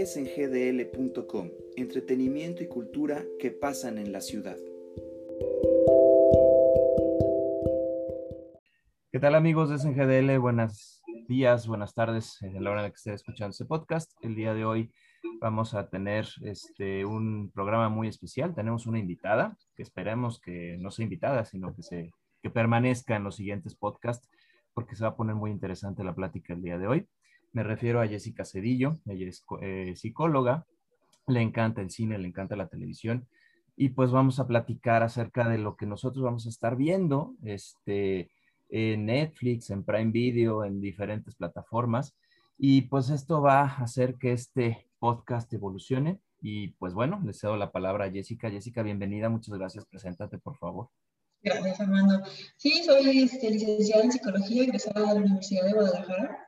es 0.00 0.16
en 0.16 0.26
gdl.com, 0.26 1.50
entretenimiento 1.76 2.62
y 2.62 2.68
cultura 2.68 3.24
que 3.40 3.50
pasan 3.50 3.98
en 3.98 4.12
la 4.12 4.20
ciudad. 4.20 4.56
¿Qué 9.10 9.18
tal 9.18 9.34
amigos 9.34 9.70
de 9.70 9.78
SNGDL? 9.78 10.38
Buenos 10.38 11.02
días, 11.26 11.66
buenas 11.66 11.94
tardes 11.94 12.40
en 12.42 12.62
la 12.62 12.70
hora 12.70 12.80
en 12.80 12.84
la 12.84 12.90
que 12.90 12.96
estén 12.96 13.14
escuchando 13.14 13.50
este 13.50 13.64
podcast. 13.64 14.12
El 14.22 14.36
día 14.36 14.54
de 14.54 14.64
hoy 14.64 14.92
vamos 15.40 15.74
a 15.74 15.88
tener 15.88 16.28
este, 16.42 17.04
un 17.04 17.50
programa 17.50 17.88
muy 17.88 18.06
especial. 18.06 18.54
Tenemos 18.54 18.86
una 18.86 19.00
invitada, 19.00 19.56
que 19.74 19.82
esperemos 19.82 20.40
que 20.40 20.76
no 20.78 20.92
sea 20.92 21.02
invitada, 21.02 21.44
sino 21.44 21.74
que, 21.74 21.82
se, 21.82 22.12
que 22.40 22.50
permanezca 22.50 23.16
en 23.16 23.24
los 23.24 23.34
siguientes 23.34 23.74
podcasts, 23.74 24.28
porque 24.74 24.94
se 24.94 25.02
va 25.02 25.10
a 25.10 25.16
poner 25.16 25.34
muy 25.34 25.50
interesante 25.50 26.04
la 26.04 26.14
plática 26.14 26.52
el 26.52 26.62
día 26.62 26.78
de 26.78 26.86
hoy. 26.86 27.08
Me 27.52 27.62
refiero 27.62 28.00
a 28.00 28.06
Jessica 28.06 28.44
Cedillo, 28.44 28.98
ella 29.06 29.28
es 29.28 29.44
eh, 29.62 29.94
psicóloga, 29.96 30.66
le 31.26 31.40
encanta 31.40 31.80
el 31.80 31.90
cine, 31.90 32.18
le 32.18 32.28
encanta 32.28 32.56
la 32.56 32.68
televisión, 32.68 33.26
y 33.80 33.90
pues 33.90 34.10
vamos 34.10 34.40
a 34.40 34.46
platicar 34.46 35.04
acerca 35.04 35.48
de 35.48 35.58
lo 35.58 35.76
que 35.76 35.86
nosotros 35.86 36.24
vamos 36.24 36.46
a 36.46 36.48
estar 36.48 36.74
viendo 36.74 37.36
este, 37.44 38.28
en 38.68 39.06
Netflix, 39.06 39.70
en 39.70 39.84
Prime 39.84 40.10
Video, 40.10 40.64
en 40.64 40.80
diferentes 40.80 41.36
plataformas. 41.36 42.16
Y 42.58 42.82
pues 42.82 43.08
esto 43.10 43.40
va 43.40 43.60
a 43.60 43.82
hacer 43.82 44.16
que 44.16 44.32
este 44.32 44.88
podcast 44.98 45.52
evolucione. 45.52 46.18
Y 46.40 46.68
pues 46.72 46.92
bueno, 46.92 47.20
le 47.24 47.32
cedo 47.32 47.56
la 47.56 47.70
palabra 47.70 48.06
a 48.06 48.10
Jessica. 48.10 48.50
Jessica, 48.50 48.82
bienvenida, 48.82 49.28
muchas 49.28 49.56
gracias. 49.56 49.86
Preséntate, 49.86 50.38
por 50.38 50.56
favor. 50.56 50.88
Gracias, 51.40 51.80
Armando. 51.80 52.20
Sí, 52.56 52.82
soy 52.84 53.22
este, 53.22 53.48
licenciada 53.48 54.02
en 54.02 54.10
psicología, 54.10 54.64
egresada 54.64 55.06
de 55.08 55.14
la 55.14 55.24
Universidad 55.24 55.66
de 55.66 55.72
Guadalajara. 55.72 56.47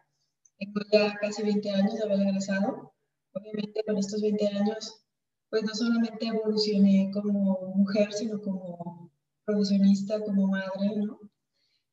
Tengo 0.61 0.81
ya 0.93 1.15
casi 1.15 1.43
20 1.43 1.71
años 1.71 1.95
de 1.95 2.05
haber 2.05 2.21
egresado. 2.21 2.93
Obviamente 3.33 3.83
con 3.87 3.97
estos 3.97 4.21
20 4.21 4.47
años, 4.49 5.03
pues 5.49 5.63
no 5.63 5.75
solamente 5.75 6.27
evolucioné 6.27 7.11
como 7.15 7.73
mujer, 7.75 8.13
sino 8.13 8.43
como 8.43 9.11
profesionista, 9.47 10.21
como 10.21 10.49
madre, 10.49 10.97
¿no? 10.97 11.19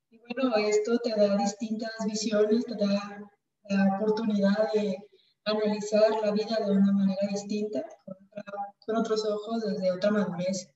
Y 0.10 0.20
bueno, 0.20 0.54
esto 0.58 1.00
te 1.00 1.12
da 1.12 1.38
distintas 1.38 1.92
visiones, 2.06 2.66
te 2.66 2.76
da 2.76 3.32
la 3.70 3.96
oportunidad 3.96 4.74
de 4.74 4.98
analizar 5.46 6.12
la 6.22 6.32
vida 6.32 6.58
de 6.66 6.72
una 6.72 6.92
manera 6.92 7.26
distinta, 7.30 7.86
con, 8.86 8.98
otros 8.98 9.26
ojos, 9.26 9.64
desde 9.64 9.92
otra 9.92 10.12
madurez. 10.12 10.70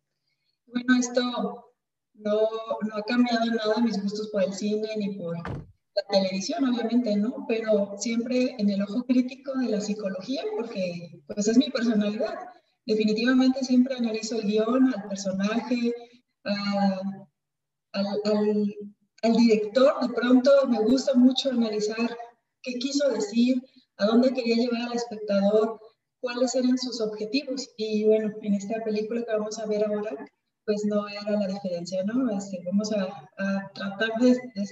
Bueno, 0.67 0.95
esto 0.97 1.21
no, 2.13 2.39
no 2.87 2.95
ha 2.95 3.03
cambiado 3.03 3.45
nada 3.47 3.81
mis 3.81 4.01
gustos 4.01 4.29
por 4.29 4.43
el 4.43 4.53
cine 4.53 4.87
ni 4.95 5.17
por 5.17 5.35
la 5.95 6.03
televisión, 6.09 6.65
obviamente, 6.65 7.15
¿no? 7.15 7.45
Pero 7.47 7.95
siempre 7.97 8.55
en 8.57 8.69
el 8.69 8.81
ojo 8.81 9.03
crítico 9.03 9.53
de 9.59 9.69
la 9.69 9.81
psicología, 9.81 10.43
porque 10.55 11.21
pues 11.27 11.47
es 11.47 11.57
mi 11.57 11.69
personalidad. 11.69 12.35
Definitivamente 12.85 13.63
siempre 13.63 13.95
analizo 13.95 14.37
el 14.37 14.47
guion, 14.47 14.93
al 14.93 15.07
personaje, 15.07 15.93
al, 16.43 16.99
al, 19.23 19.35
director. 19.35 20.07
De 20.07 20.13
pronto 20.13 20.51
me 20.67 20.79
gusta 20.79 21.13
mucho 21.13 21.51
analizar 21.51 22.17
qué 22.63 22.73
quiso 22.75 23.09
decir, 23.09 23.61
a 23.97 24.05
dónde 24.05 24.33
quería 24.33 24.55
llevar 24.55 24.83
al 24.83 24.93
espectador, 24.93 25.79
cuáles 26.21 26.55
eran 26.55 26.77
sus 26.77 27.01
objetivos. 27.01 27.69
Y 27.77 28.05
bueno, 28.05 28.33
en 28.41 28.53
esta 28.55 28.83
película 28.83 29.23
que 29.23 29.33
vamos 29.33 29.59
a 29.59 29.67
ver 29.67 29.85
ahora, 29.85 30.25
pues 30.65 30.85
no 30.85 31.07
era 31.07 31.31
la 31.31 31.47
diferencia, 31.47 32.03
¿no? 32.03 32.35
Este, 32.35 32.61
vamos 32.65 32.91
a, 32.93 33.29
tratar 33.73 34.19
de, 34.19 34.31
de, 34.55 34.65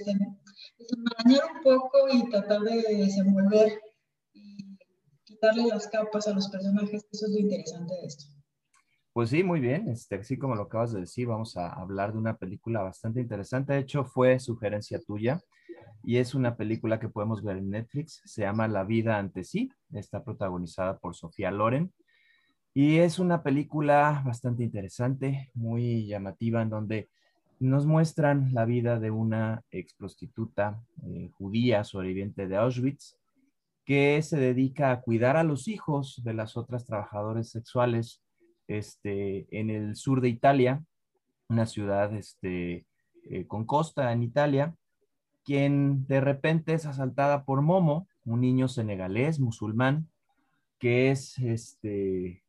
un 0.88 1.62
poco 1.62 1.98
y 2.12 2.28
tratar 2.30 2.60
de 2.62 2.82
desenvolver 2.96 3.80
y 4.32 4.78
quitarle 5.24 5.66
las 5.66 5.86
capas 5.88 6.26
a 6.28 6.34
los 6.34 6.48
personajes. 6.48 7.06
Eso 7.12 7.26
es 7.26 7.32
lo 7.32 7.38
interesante 7.38 7.94
de 7.94 8.06
esto. 8.06 8.24
Pues 9.12 9.30
sí, 9.30 9.42
muy 9.42 9.60
bien. 9.60 9.88
Este, 9.88 10.16
así 10.16 10.38
como 10.38 10.54
lo 10.54 10.62
acabas 10.62 10.92
de 10.92 11.00
decir, 11.00 11.26
vamos 11.26 11.56
a 11.56 11.72
hablar 11.72 12.12
de 12.12 12.18
una 12.18 12.36
película 12.36 12.82
bastante 12.82 13.20
interesante. 13.20 13.72
De 13.72 13.80
hecho, 13.80 14.04
fue 14.04 14.38
sugerencia 14.38 15.00
tuya 15.00 15.40
y 16.02 16.16
es 16.16 16.34
una 16.34 16.56
película 16.56 17.00
que 17.00 17.08
podemos 17.08 17.42
ver 17.42 17.58
en 17.58 17.70
Netflix. 17.70 18.22
Se 18.24 18.42
llama 18.42 18.68
La 18.68 18.84
vida 18.84 19.18
ante 19.18 19.44
sí. 19.44 19.70
Está 19.92 20.22
protagonizada 20.24 20.98
por 20.98 21.14
Sofía 21.14 21.50
Loren. 21.50 21.92
Y 22.72 22.98
es 22.98 23.18
una 23.18 23.42
película 23.42 24.22
bastante 24.24 24.62
interesante, 24.62 25.50
muy 25.54 26.06
llamativa, 26.06 26.62
en 26.62 26.70
donde 26.70 27.10
nos 27.60 27.84
muestran 27.84 28.52
la 28.54 28.64
vida 28.64 28.98
de 28.98 29.10
una 29.10 29.62
ex 29.70 29.92
prostituta 29.94 30.82
eh, 31.04 31.30
judía 31.34 31.84
sobreviviente 31.84 32.48
de 32.48 32.56
Auschwitz 32.56 33.18
que 33.84 34.20
se 34.22 34.38
dedica 34.38 34.92
a 34.92 35.02
cuidar 35.02 35.36
a 35.36 35.44
los 35.44 35.68
hijos 35.68 36.22
de 36.24 36.32
las 36.32 36.56
otras 36.56 36.86
trabajadoras 36.86 37.50
sexuales 37.50 38.22
este, 38.66 39.46
en 39.50 39.68
el 39.68 39.96
sur 39.96 40.20
de 40.20 40.28
Italia, 40.28 40.82
una 41.48 41.66
ciudad 41.66 42.14
este, 42.14 42.86
eh, 43.24 43.46
con 43.46 43.66
costa 43.66 44.12
en 44.12 44.22
Italia, 44.22 44.74
quien 45.44 46.06
de 46.06 46.20
repente 46.20 46.72
es 46.72 46.86
asaltada 46.86 47.44
por 47.44 47.60
Momo, 47.62 48.06
un 48.24 48.40
niño 48.40 48.68
senegalés, 48.68 49.40
musulmán, 49.40 50.08
que 50.78 51.10
es 51.10 51.36
este, 51.38 52.42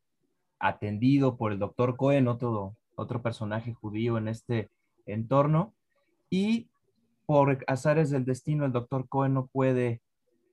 atendido 0.60 1.38
por 1.38 1.52
el 1.52 1.60
doctor 1.60 1.98
Cohen, 1.98 2.28
otro, 2.28 2.78
otro 2.96 3.22
personaje 3.22 3.74
judío 3.74 4.18
en 4.18 4.28
este 4.28 4.70
entorno, 5.06 5.76
y 6.30 6.70
por 7.26 7.64
azares 7.68 8.10
del 8.10 8.26
destino 8.26 8.66
el 8.66 8.72
doctor 8.72 9.08
Cohen 9.08 9.34
no 9.34 9.48
puede 9.48 10.02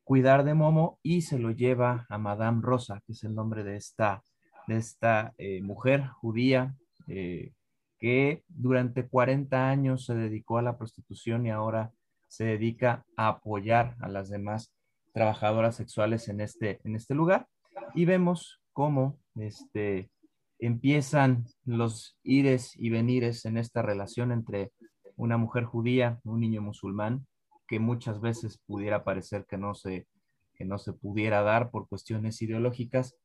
cuidar 0.04 0.44
de 0.44 0.54
Momo 0.54 0.98
y 1.02 1.22
se 1.22 1.38
lo 1.38 1.50
lleva 1.50 2.06
a 2.08 2.18
Madame 2.18 2.60
Rosa, 2.62 3.02
que 3.06 3.12
es 3.12 3.24
el 3.24 3.34
nombre 3.34 3.64
de 3.64 3.76
esta 3.76 4.22
de 4.68 4.76
esta 4.76 5.34
eh, 5.38 5.62
mujer 5.62 6.06
judía 6.20 6.76
eh, 7.08 7.52
que 7.98 8.44
durante 8.48 9.08
40 9.08 9.68
años 9.68 10.04
se 10.04 10.14
dedicó 10.14 10.58
a 10.58 10.62
la 10.62 10.76
prostitución 10.76 11.46
y 11.46 11.50
ahora 11.50 11.90
se 12.28 12.44
dedica 12.44 13.04
a 13.16 13.28
apoyar 13.28 13.96
a 14.00 14.08
las 14.08 14.28
demás 14.28 14.72
trabajadoras 15.12 15.74
sexuales 15.74 16.28
en 16.28 16.40
este, 16.40 16.80
en 16.84 16.94
este 16.94 17.14
lugar. 17.14 17.48
Y 17.94 18.04
vemos 18.04 18.60
cómo 18.72 19.18
este, 19.34 20.10
empiezan 20.58 21.46
los 21.64 22.16
ires 22.22 22.72
y 22.76 22.90
venires 22.90 23.44
en 23.44 23.56
esta 23.56 23.82
relación 23.82 24.32
entre 24.32 24.72
una 25.16 25.36
mujer 25.36 25.64
judía, 25.64 26.20
un 26.24 26.40
niño 26.40 26.62
musulmán, 26.62 27.26
que 27.66 27.78
muchas 27.78 28.20
veces 28.20 28.60
pudiera 28.66 29.04
parecer 29.04 29.46
que 29.46 29.58
no 29.58 29.74
se, 29.74 30.06
que 30.54 30.64
no 30.64 30.78
se 30.78 30.92
pudiera 30.92 31.42
dar 31.42 31.70
por 31.70 31.88
cuestiones 31.88 32.40
ideológicas, 32.42 33.16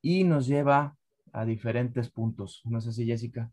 y 0.00 0.24
nos 0.24 0.46
lleva 0.46 0.96
a 1.32 1.44
diferentes 1.44 2.10
puntos. 2.10 2.60
No 2.64 2.80
sé 2.80 2.92
si 2.92 3.06
Jessica. 3.06 3.50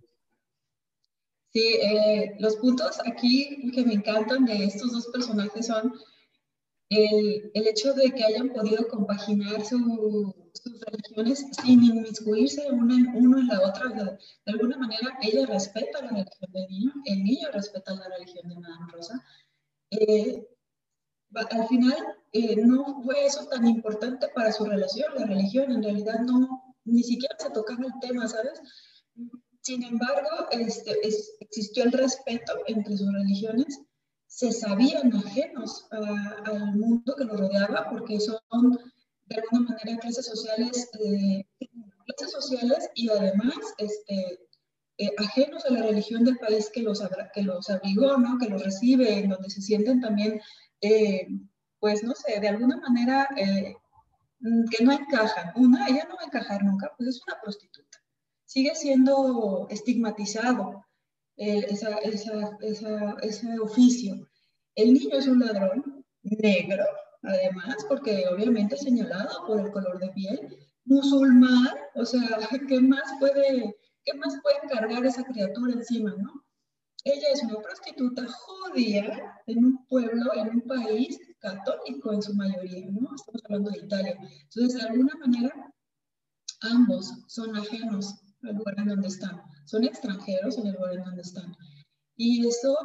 Sí, 1.51 1.78
eh, 1.81 2.36
los 2.40 2.57
puntos 2.57 3.00
aquí 3.06 3.72
que 3.72 3.84
me 3.86 3.94
encantan 3.94 4.46
de 4.46 4.66
estos 4.66 4.91
dos 4.91 5.07
personajes 5.07 5.68
son 5.68 5.94
el, 6.90 7.51
el 7.53 7.68
hecho 7.68 7.94
de 7.94 8.12
que 8.12 8.24
hayan 8.24 8.50
podido 8.50 8.88
compaginar 8.88 9.66
su, 9.66 10.36
sus 10.63 10.79
religiones 10.81 11.45
sin 11.61 11.83
inmiscuirse 11.83 12.71
una 12.71 12.95
en, 12.95 13.07
uno 13.15 13.39
en 13.39 13.47
la 13.47 13.61
otra. 13.61 13.89
De, 13.89 14.17
alguna 14.51 14.77
manera, 14.77 15.17
ella 15.21 15.45
respeta 15.45 16.01
la 16.01 16.09
religión 16.09 16.51
del 16.51 16.67
niño, 16.69 16.93
el 17.05 17.23
niño 17.23 17.47
respeta 17.53 17.95
la 17.95 18.07
religión 18.09 18.47
de 18.49 18.55
Madame 18.55 18.91
Rosa. 18.91 19.25
Eh, 19.91 20.47
al 21.51 21.67
final 21.67 21.97
eh, 22.31 22.55
no 22.57 23.01
fue 23.03 23.25
eso 23.25 23.47
tan 23.47 23.67
importante 23.67 24.27
para 24.35 24.51
su 24.51 24.65
relación, 24.65 25.13
la 25.15 25.25
religión, 25.25 25.71
en 25.71 25.83
realidad 25.83 26.19
no, 26.19 26.75
ni 26.85 27.03
siquiera 27.03 27.35
se 27.37 27.51
tocaba 27.51 27.85
el 27.85 27.99
tema, 28.01 28.27
¿sabes? 28.27 28.61
Sin 29.61 29.83
embargo, 29.83 30.29
este, 30.51 30.97
existió 31.39 31.83
el 31.83 31.91
respeto 31.91 32.53
entre 32.67 32.97
sus 32.97 33.11
religiones, 33.13 33.79
se 34.27 34.51
sabían 34.51 35.13
ajenos 35.15 35.87
al 35.91 36.75
mundo 36.75 37.15
que 37.15 37.25
los 37.25 37.39
rodeaba 37.39 37.89
porque 37.89 38.19
son 38.19 38.79
de 39.29 39.41
alguna 39.41 39.69
manera 39.69 39.99
clases 39.99 40.25
sociales, 40.25 40.89
eh, 40.99 41.45
clases 42.05 42.31
sociales 42.31 42.89
y 42.95 43.09
además 43.09 43.57
este, 43.77 44.39
eh, 44.97 45.11
ajenos 45.17 45.65
a 45.65 45.71
la 45.71 45.83
religión 45.83 46.25
del 46.25 46.37
país 46.37 46.69
que 46.73 46.81
los, 46.81 47.01
que 47.33 47.43
los 47.43 47.69
abrigó, 47.69 48.17
¿no? 48.17 48.37
que 48.37 48.49
los 48.49 48.63
recibe, 48.63 49.19
en 49.19 49.29
donde 49.29 49.49
se 49.49 49.61
sienten 49.61 50.01
también 50.01 50.41
eh, 50.81 51.27
pues 51.79 52.03
no 52.03 52.13
sé, 52.13 52.39
de 52.39 52.47
alguna 52.47 52.77
manera 52.77 53.27
que 53.35 54.83
no 54.83 54.91
encajan. 54.91 55.51
Una, 55.55 55.87
ella 55.87 56.05
no 56.07 56.15
va 56.15 56.21
a 56.21 56.25
encajar 56.25 56.63
nunca, 56.63 56.93
pues 56.97 57.09
es 57.09 57.21
una 57.25 57.39
prostituta. 57.41 57.97
Sigue 58.45 58.73
siendo 58.75 59.67
estigmatizado 59.69 60.85
eh, 61.37 61.67
ese 63.21 63.59
oficio. 63.59 64.27
El 64.75 64.93
niño 64.93 65.17
es 65.17 65.27
un 65.27 65.39
ladrón 65.39 66.05
negro, 66.23 66.83
además, 67.24 67.77
porque 67.88 68.25
obviamente 68.27 68.77
señalado 68.77 69.45
por 69.48 69.60
el 69.60 69.71
color 69.71 70.00
de 70.00 70.10
piel, 70.10 70.57
musulmán, 70.86 71.75
o 71.95 72.06
sea, 72.06 72.39
¿qué 72.68 72.80
más 72.81 73.04
puede, 73.19 73.75
qué 74.04 74.13
más 74.16 74.38
puede 74.42 74.60
cargar 74.69 75.06
esa 75.06 75.24
criatura 75.24 75.74
encima, 75.74 76.16
no? 76.18 76.44
ella 77.04 77.27
es 77.33 77.44
una 77.44 77.62
prostituta 77.62 78.25
judía 78.27 79.42
en 79.48 79.66
un 79.66 79.86
pueblo, 79.88 80.33
en 80.36 80.50
un 80.50 80.62
país 80.62 81.19
católico 81.39 82.13
en 82.13 82.21
su 82.21 82.33
mayoría, 82.33 82.88
¿no? 82.92 83.16
Estamos 83.16 83.42
hablando 83.45 83.72
de 83.72 83.80
Italia. 83.80 84.18
Entonces, 84.19 84.81
de 84.81 84.89
alguna 84.89 85.15
manera, 85.15 85.74
ambos 86.62 87.13
son 87.27 87.56
ajenos 87.56 88.15
al 88.44 88.56
lugar 88.56 88.75
en 88.80 88.88
donde 88.88 89.07
están, 89.07 89.42
son 89.65 89.83
extranjeros 89.83 90.57
en 90.57 90.68
el 90.68 90.74
lugar 90.74 90.95
en 90.95 91.04
donde 91.04 91.22
están. 91.22 91.56
Y 92.15 92.45
eso 92.45 92.75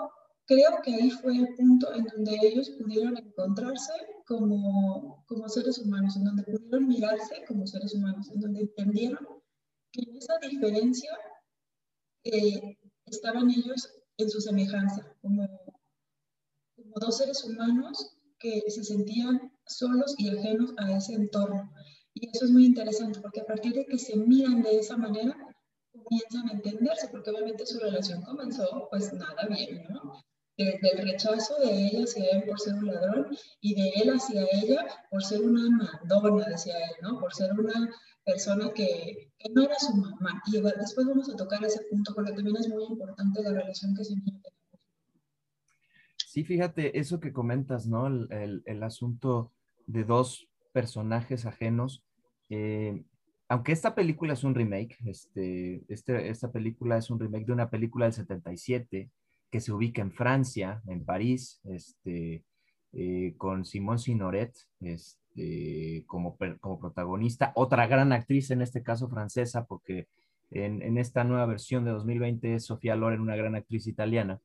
creo 0.47 0.81
que 0.83 0.95
ahí 0.95 1.11
fue 1.11 1.37
el 1.37 1.55
punto 1.57 1.93
en 1.95 2.05
donde 2.05 2.39
ellos 2.43 2.71
pudieron 2.79 3.17
encontrarse 3.17 3.93
como, 4.25 5.25
como 5.27 5.49
seres 5.49 5.79
humanos, 5.79 6.17
en 6.17 6.25
donde 6.25 6.43
pudieron 6.45 6.89
mirarse 6.89 7.45
como 7.47 7.67
seres 7.67 7.95
humanos, 7.95 8.31
en 8.31 8.41
donde 8.41 8.61
entendieron 8.63 9.27
que 9.93 10.03
en 10.03 10.17
esa 10.17 10.39
diferencia 10.39 11.11
eh, 12.25 12.79
estaban 13.07 13.51
ellos 13.51 13.91
en 14.17 14.31
su 14.31 14.41
semejanza, 14.41 15.15
como, 15.21 15.47
como 16.77 16.95
dos 17.01 17.19
seres 17.19 17.45
humanos 17.45 18.17
que 18.39 18.63
se 18.69 18.85
sentían 18.85 19.53
solos 19.67 20.15
y 20.19 20.29
ajenos 20.29 20.75
a 20.79 20.97
ese 20.97 21.15
entorno. 21.15 21.73
Y 22.15 22.29
eso 22.29 22.45
es 22.45 22.51
muy 22.51 22.67
interesante 22.67 23.21
porque 23.21 23.41
a 23.41 23.47
partir 23.47 23.73
de 23.75 23.87
que 23.87 23.99
se 23.99 24.17
miran 24.17 24.63
de 24.63 24.79
esa 24.79 24.97
manera, 24.97 25.37
comienzan 25.93 26.49
a 26.49 26.53
entenderse, 26.53 27.09
porque 27.09 27.31
obviamente 27.31 27.67
su 27.67 27.79
relación 27.79 28.23
comenzó 28.23 28.89
pues 28.91 29.13
nada 29.13 29.47
bien, 29.49 29.85
¿no? 29.89 30.21
Desde 30.57 30.91
el 30.93 31.09
rechazo 31.09 31.59
de 31.59 31.87
ella 31.87 32.05
hacia 32.05 32.31
él 32.31 32.45
por 32.45 32.61
ser 32.61 32.75
un 32.75 32.87
ladrón 32.87 33.27
y 33.61 33.75
de 33.75 33.89
él 33.97 34.11
hacia 34.11 34.47
ella 34.53 34.87
por 35.11 35.25
ser 35.25 35.41
una 35.43 35.69
mandona, 35.69 36.49
decía 36.49 36.77
él, 36.79 36.97
¿no? 37.03 37.19
Por 37.19 37.35
ser 37.35 37.53
una 37.53 37.91
persona 38.25 38.73
que, 38.73 39.33
no 39.53 39.63
era 39.63 39.79
su 39.79 39.95
mamá. 39.97 40.43
Y 40.47 40.61
después 40.61 41.07
vamos 41.07 41.29
a 41.29 41.37
tocar 41.37 41.65
ese 41.65 41.83
punto 41.91 42.15
porque 42.15 42.33
también 42.33 42.57
es 42.57 42.69
muy 42.69 42.85
importante 42.85 43.43
la 43.43 43.53
relación 43.53 43.95
que 43.97 44.05
se 44.05 44.15
tiene. 44.15 44.41
Sí, 46.17 46.45
fíjate, 46.45 46.99
eso 46.99 47.21
que 47.21 47.33
comentas, 47.33 47.87
¿no? 47.87 48.07
El, 48.07 48.29
el, 48.31 48.63
el 48.67 48.83
asunto 48.83 49.53
de 49.87 50.05
dos 50.05 50.49
personajes 50.73 51.47
ajenos. 51.47 52.05
Eh, 52.51 53.05
aunque 53.49 53.73
esta 53.73 53.95
película 53.95 54.33
es 54.33 54.45
un 54.45 54.55
remake, 54.55 54.97
este, 55.07 55.85
este, 55.89 56.29
esta 56.29 56.51
película 56.51 56.97
es 56.97 57.11
un 57.11 57.21
remake 57.21 57.47
de 57.47 57.53
una 57.53 57.71
película 57.71 58.07
del 58.07 58.15
77 58.15 59.11
que 59.51 59.61
se 59.61 59.73
ubica 59.73 60.03
en 60.03 60.13
Francia, 60.13 60.83
en 60.87 61.05
París, 61.05 61.61
este, 61.65 62.45
eh, 62.93 63.35
con 63.37 63.65
Simone 63.65 63.99
Signoret 63.99 64.55
este, 64.81 66.05
como, 66.07 66.37
como 66.61 66.79
protagonista, 66.79 67.53
otra 67.55 67.87
gran 67.87 68.13
actriz, 68.13 68.51
en 68.51 68.63
este 68.63 68.83
caso 68.83 69.09
francesa, 69.09 69.65
porque 69.67 70.09
en, 70.51 70.83
en 70.83 70.99
esta 70.99 71.25
nueva 71.25 71.47
versión 71.47 71.85
de 71.85 71.91
2020 71.93 72.55
es 72.55 72.67
Sofía 72.67 72.97
Loren, 72.97 73.21
una 73.21 73.37
gran 73.37 73.55
actriz 73.55 73.87
italiana. 73.87 74.41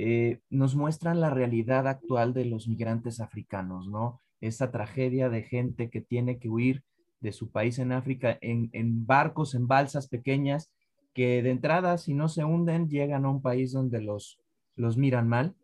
Eh, 0.00 0.38
nos 0.48 0.76
muestran 0.76 1.20
la 1.20 1.28
realidad 1.28 1.88
actual 1.88 2.32
de 2.32 2.44
los 2.44 2.68
migrantes 2.68 3.20
africanos, 3.20 3.88
¿no? 3.88 4.20
Esa 4.40 4.70
tragedia 4.70 5.28
de 5.28 5.42
gente 5.42 5.90
que 5.90 6.00
tiene 6.00 6.38
que 6.38 6.48
huir 6.48 6.84
de 7.18 7.32
su 7.32 7.50
país 7.50 7.80
en 7.80 7.90
África 7.90 8.38
en, 8.40 8.70
barcos, 9.06 9.56
en 9.56 9.66
balsas 9.66 10.06
pequeñas, 10.06 10.70
que 11.18 11.42
de 11.42 11.50
entrada, 11.50 11.98
si 11.98 12.14
no 12.14 12.28
se 12.28 12.44
hunden, 12.44 12.88
llegan 12.88 13.24
a 13.24 13.28
un 13.28 13.42
país 13.42 13.72
donde 13.72 14.00
los, 14.00 14.38
los 14.76 14.96
miran 14.96 15.26
mal. 15.26 15.56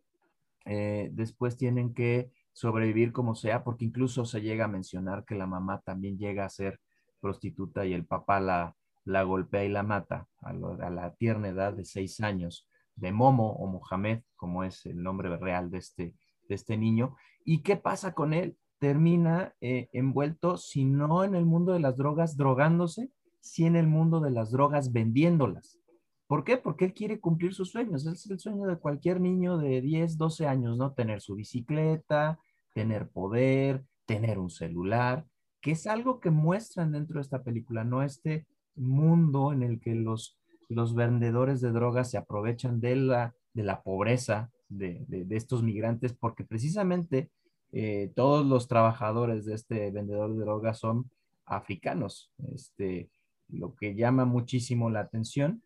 Eh, 0.64 1.10
después 1.12 1.56
tienen 1.56 1.94
que 1.94 2.32
sobrevivir 2.52 3.12
como 3.12 3.36
sea, 3.36 3.62
porque 3.62 3.84
incluso 3.84 4.24
se 4.24 4.40
llega 4.40 4.64
a 4.64 4.68
mencionar 4.76 5.24
que 5.24 5.36
la 5.36 5.46
mamá 5.46 5.80
también 5.82 6.18
llega 6.18 6.44
a 6.44 6.48
ser 6.48 6.80
prostituta 7.20 7.86
y 7.86 7.92
el 7.92 8.04
papá 8.04 8.40
la, 8.40 8.74
la 9.04 9.22
golpea 9.22 9.64
y 9.64 9.68
la 9.68 9.84
mata 9.84 10.26
a, 10.40 10.52
la 10.52 11.14
tierna 11.14 11.50
edad 11.50 11.72
de 11.72 11.84
seis 11.84 12.18
años 12.18 12.68
de 12.96 13.12
Momo 13.12 13.52
o 13.52 13.68
Mohamed, 13.68 14.22
como 14.34 14.64
es 14.64 14.84
el 14.86 15.00
nombre 15.04 15.36
real 15.36 15.70
de 15.70 15.78
este, 15.78 16.16
de 16.48 16.54
este 16.56 16.76
niño. 16.76 17.14
¿Y 17.44 17.62
qué 17.62 17.76
pasa 17.76 18.12
con 18.12 18.34
él? 18.34 18.56
termina 18.80 19.54
eh, 19.60 19.88
envuelto, 19.92 20.56
si 20.56 20.84
no 20.84 21.22
en 21.22 21.36
el 21.36 21.46
mundo 21.46 21.72
de 21.72 21.80
las 21.80 21.96
drogas 21.96 22.36
drogándose, 22.36 23.12
si 23.44 23.66
en 23.66 23.76
el 23.76 23.86
mundo 23.86 24.20
de 24.20 24.30
las 24.30 24.50
drogas 24.50 24.92
vendiéndolas. 24.92 25.78
¿Por 26.26 26.44
qué? 26.44 26.56
Porque 26.56 26.86
él 26.86 26.94
quiere 26.94 27.20
cumplir 27.20 27.52
sus 27.52 27.70
sueños. 27.70 28.06
Es 28.06 28.28
el 28.30 28.38
sueño 28.38 28.66
de 28.66 28.78
cualquier 28.78 29.20
niño 29.20 29.58
de 29.58 29.82
10, 29.82 30.16
12 30.16 30.46
años, 30.46 30.78
¿no? 30.78 30.92
Tener 30.94 31.20
su 31.20 31.34
bicicleta, 31.34 32.40
tener 32.72 33.10
poder, 33.10 33.84
tener 34.06 34.38
un 34.38 34.48
celular, 34.48 35.26
que 35.60 35.72
es 35.72 35.86
algo 35.86 36.20
que 36.20 36.30
muestran 36.30 36.92
dentro 36.92 37.16
de 37.16 37.20
esta 37.20 37.42
película, 37.42 37.84
no 37.84 38.02
este 38.02 38.46
mundo 38.74 39.52
en 39.52 39.62
el 39.62 39.78
que 39.80 39.94
los, 39.94 40.38
los 40.68 40.94
vendedores 40.94 41.60
de 41.60 41.70
drogas 41.70 42.10
se 42.10 42.18
aprovechan 42.18 42.80
de 42.80 42.96
la, 42.96 43.34
de 43.52 43.62
la 43.62 43.82
pobreza 43.82 44.50
de, 44.68 45.04
de 45.06 45.36
estos 45.36 45.62
migrantes, 45.62 46.14
porque 46.14 46.44
precisamente 46.44 47.30
eh, 47.72 48.10
todos 48.14 48.46
los 48.46 48.68
trabajadores 48.68 49.44
de 49.44 49.54
este 49.54 49.90
vendedor 49.90 50.34
de 50.34 50.40
drogas 50.40 50.78
son 50.78 51.10
africanos, 51.44 52.32
este, 52.52 53.10
lo 53.54 53.74
que 53.74 53.94
llama 53.94 54.24
muchísimo 54.24 54.90
la 54.90 55.00
atención. 55.00 55.62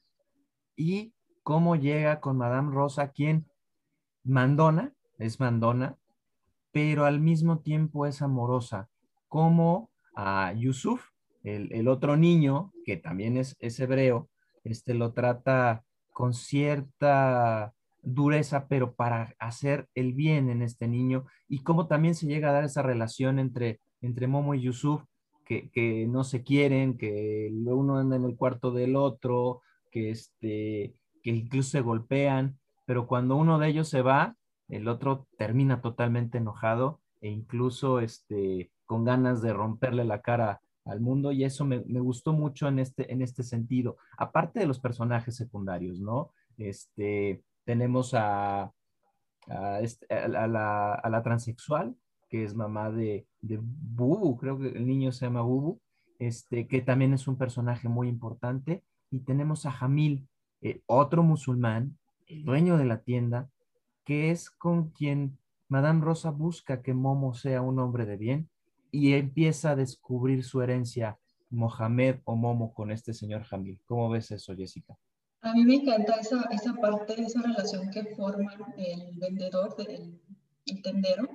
Y 0.77 1.13
cómo 1.43 1.77
llega 1.77 2.21
con 2.21 2.37
Madame 2.37 2.73
Rosa, 2.73 3.13
quien 3.13 3.47
mandona, 4.25 4.95
es 5.19 5.41
mandona, 5.41 5.97
pero 6.73 7.05
al 7.07 7.21
mismo 7.21 7.61
tiempo 7.61 8.07
es 8.07 8.23
amorosa, 8.23 8.89
como 9.29 9.91
a 10.15 10.53
Yusuf, 10.53 11.11
el, 11.43 11.73
el 11.73 11.89
otro 11.89 12.17
niño, 12.17 12.73
que 12.85 12.97
también 12.97 13.37
es, 13.37 13.57
es 13.59 13.81
hebreo, 13.81 14.29
este 14.65 14.95
lo 14.95 15.13
trata 15.13 15.85
con 16.13 16.35
cierta 16.35 17.73
dureza, 18.03 18.67
pero 18.69 18.95
para 18.95 19.35
hacer 19.39 19.89
el 19.95 20.13
bien 20.13 20.51
en 20.51 20.63
este 20.63 20.89
niño 20.89 21.27
y 21.49 21.63
cómo 21.63 21.87
también 21.87 22.15
se 22.15 22.27
llega 22.27 22.51
a 22.51 22.53
dar 22.53 22.65
esa 22.65 22.83
relación 22.83 23.39
entre, 23.39 23.81
entre 24.01 24.27
Momo 24.27 24.55
y 24.55 24.63
Yusuf, 24.63 25.05
que, 25.49 26.07
no 26.09 26.25
se 26.25 26.43
quieren, 26.43 26.99
que 26.99 27.51
uno 27.67 27.97
anda 27.97 28.17
en 28.17 28.25
el 28.25 28.37
cuarto 28.37 28.71
del 28.71 28.97
otro, 28.97 29.63
que, 29.91 30.11
este, 30.11 30.95
que 31.23 31.31
incluso 31.31 31.71
se 31.71 31.81
golpean, 31.81 32.59
pero 32.85 33.07
cuando 33.07 33.37
uno 33.37 33.59
de 33.59 33.69
ellos 33.69 33.89
se 33.89 34.03
va, 34.03 34.37
el 34.69 34.89
otro 34.89 35.27
termina 35.39 35.81
totalmente 35.81 36.39
enojado 36.39 37.01
e 37.21 37.31
incluso 37.31 38.01
este, 38.01 38.71
con 38.85 39.05
ganas 39.05 39.41
de 39.41 39.53
romperle 39.53 40.05
la 40.05 40.21
cara 40.21 40.61
al 40.85 41.01
mundo 41.01 41.33
y 41.33 41.45
eso 41.45 41.65
me, 41.65 41.83
me, 41.87 42.01
gustó 42.01 42.33
mucho 42.33 42.69
en 42.69 42.79
este, 42.79 43.13
en 43.13 43.23
este 43.23 43.43
sentido, 43.43 43.97
aparte 44.17 44.61
de 44.61 44.67
los 44.67 44.81
personajes 44.81 45.37
secundarios, 45.37 46.01
¿no? 46.01 46.33
Este, 46.57 47.43
tenemos 47.65 48.15
a, 48.15 48.73
este, 49.81 50.13
a, 50.15 50.29
la, 50.29 50.95
a, 50.95 51.11
la, 51.11 51.23
transexual, 51.23 51.95
que 52.29 52.45
es 52.45 52.55
mamá 52.55 52.91
de, 52.91 53.27
de, 53.41 53.59
Bubu, 53.61 54.37
creo 54.37 54.59
que 54.59 54.69
el 54.69 54.87
niño 54.87 55.13
se 55.13 55.27
llama 55.27 55.43
Bubu, 55.43 55.81
este, 56.19 56.67
que 56.67 56.81
también 56.81 57.15
es 57.15 57.29
un 57.29 57.37
personaje 57.37 57.89
muy 57.89 58.09
importante. 58.09 58.83
Y 59.11 59.21
tenemos 59.21 59.67
a 59.67 59.71
Jamil, 59.71 60.29
eh, 60.61 60.83
otro 60.87 61.23
musulmán, 61.23 61.99
el 62.27 62.45
dueño 62.45 62.77
de 62.77 62.85
la 62.85 63.03
tienda, 63.03 63.49
que 64.05 64.31
es 64.31 64.51
con 64.51 64.91
quien 64.91 65.39
Madame 65.69 66.03
Rosa 66.03 66.31
busca 66.31 66.83
que 66.83 66.95
Momo 66.95 67.35
sea 67.35 67.63
un 67.63 67.79
hombre 67.79 68.07
de 68.07 68.17
bien 68.17 68.49
y 68.91 69.13
empieza 69.15 69.71
a 69.71 69.77
descubrir 69.77 70.45
su 70.45 70.63
herencia 70.63 71.19
Mohamed 71.51 72.17
o 72.25 72.37
Momo 72.37 72.73
con 72.75 72.91
este 72.91 73.13
señor 73.13 73.45
Jamil. 73.45 73.79
¿Cómo 73.87 74.11
ves 74.11 74.31
eso, 74.31 74.55
Jessica? 74.55 74.97
A 75.43 75.53
mí 75.55 75.65
me 75.65 75.77
encanta 75.77 76.17
esa, 76.17 76.43
esa 76.51 76.75
parte, 76.75 77.21
esa 77.21 77.43
relación 77.43 77.91
que 77.91 78.05
forman 78.17 78.75
el 78.77 79.19
vendedor, 79.19 79.75
el, 79.87 80.21
el 80.67 80.83
tendero. 80.83 81.29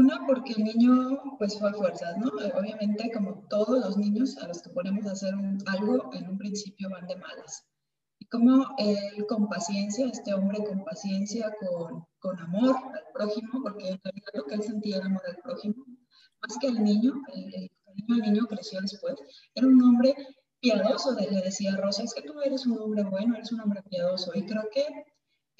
Una, 0.00 0.26
porque 0.26 0.52
el 0.52 0.64
niño 0.64 1.36
pues 1.38 1.58
fue 1.58 1.70
a 1.70 1.74
fuerzas, 1.74 2.16
¿no? 2.16 2.28
Obviamente, 2.58 3.10
como 3.12 3.46
todos 3.48 3.80
los 3.84 3.96
niños 3.98 4.36
a 4.38 4.48
los 4.48 4.62
que 4.62 4.70
ponemos 4.70 5.06
a 5.06 5.12
hacer 5.12 5.34
algo, 5.66 6.10
en 6.14 6.28
un 6.28 6.38
principio 6.38 6.88
van 6.88 7.06
de 7.06 7.16
malas. 7.16 7.66
Y 8.18 8.26
como 8.26 8.66
él 8.78 9.26
con 9.28 9.48
paciencia, 9.48 10.06
este 10.06 10.32
hombre 10.32 10.64
con 10.64 10.84
paciencia, 10.84 11.54
con, 11.60 12.06
con 12.18 12.38
amor 12.38 12.76
al 12.76 13.04
prójimo, 13.12 13.62
porque 13.62 13.88
en 13.88 14.00
realidad 14.02 14.32
lo 14.34 14.44
que 14.44 14.54
él 14.54 14.62
sentía 14.62 14.96
era 14.96 15.06
amor 15.06 15.22
al 15.28 15.36
prójimo, 15.42 15.84
más 16.42 16.56
que 16.58 16.68
al 16.68 16.82
niño, 16.82 17.12
el, 17.34 17.54
el, 17.54 17.70
el 18.08 18.32
niño 18.32 18.46
creció 18.46 18.80
después, 18.80 19.16
era 19.54 19.66
un 19.66 19.82
hombre 19.82 20.14
piadoso, 20.60 21.14
le 21.14 21.42
decía 21.42 21.76
Rosa, 21.76 22.04
es 22.04 22.14
que 22.14 22.22
tú 22.22 22.40
eres 22.40 22.66
un 22.66 22.78
hombre 22.78 23.02
bueno, 23.04 23.34
eres 23.34 23.52
un 23.52 23.60
hombre 23.60 23.82
piadoso. 23.82 24.32
Y 24.34 24.44
creo 24.46 24.64
que, 24.72 24.84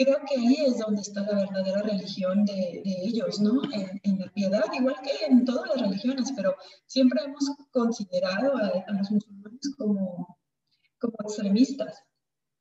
creo 0.00 0.18
que 0.26 0.40
ahí 0.40 0.56
es 0.66 0.78
donde 0.78 1.02
está 1.02 1.20
la 1.20 1.34
verdadera 1.34 1.82
religión 1.82 2.46
de, 2.46 2.80
de 2.82 3.02
ellos, 3.04 3.38
¿no? 3.38 3.62
En, 3.70 4.00
en, 4.02 4.18
la 4.18 4.32
piedad, 4.32 4.64
igual 4.72 4.96
que 5.02 5.26
en 5.26 5.44
todas 5.44 5.68
las 5.68 5.82
religiones, 5.82 6.32
pero 6.34 6.56
siempre 6.86 7.22
hemos 7.22 7.44
considerado 7.70 8.56
a, 8.56 8.68
a 8.86 8.92
los 8.92 9.10
musulmanes 9.10 9.74
como, 9.76 10.38
como 10.98 11.14
extremistas. 11.22 12.02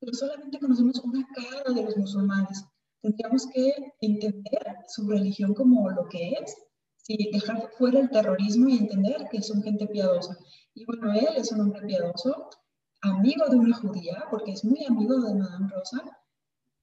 Pero 0.01 0.13
solamente 0.13 0.59
conocemos 0.59 0.99
una 0.99 1.25
cara 1.33 1.73
de 1.73 1.83
los 1.83 1.95
musulmanes. 1.95 2.65
Tendríamos 3.01 3.47
que 3.47 3.73
entender 4.01 4.75
su 4.87 5.07
religión 5.07 5.53
como 5.53 5.89
lo 5.89 6.09
que 6.09 6.31
es, 6.31 6.57
¿sí? 6.97 7.29
dejar 7.31 7.69
fuera 7.77 7.99
el 8.01 8.09
terrorismo 8.09 8.67
y 8.67 8.79
entender 8.79 9.27
que 9.31 9.41
son 9.41 9.63
gente 9.63 9.87
piadosa. 9.87 10.37
Y 10.73 10.83
bueno, 10.83 11.13
él 11.13 11.37
es 11.37 11.53
un 11.53 11.61
hombre 11.61 11.85
piadoso, 11.87 12.49
amigo 13.01 13.45
de 13.47 13.55
una 13.55 13.77
judía, 13.77 14.25
porque 14.29 14.51
es 14.51 14.65
muy 14.65 14.83
amigo 14.85 15.17
de 15.21 15.35
Madame 15.35 15.69
Rosa, 15.69 16.03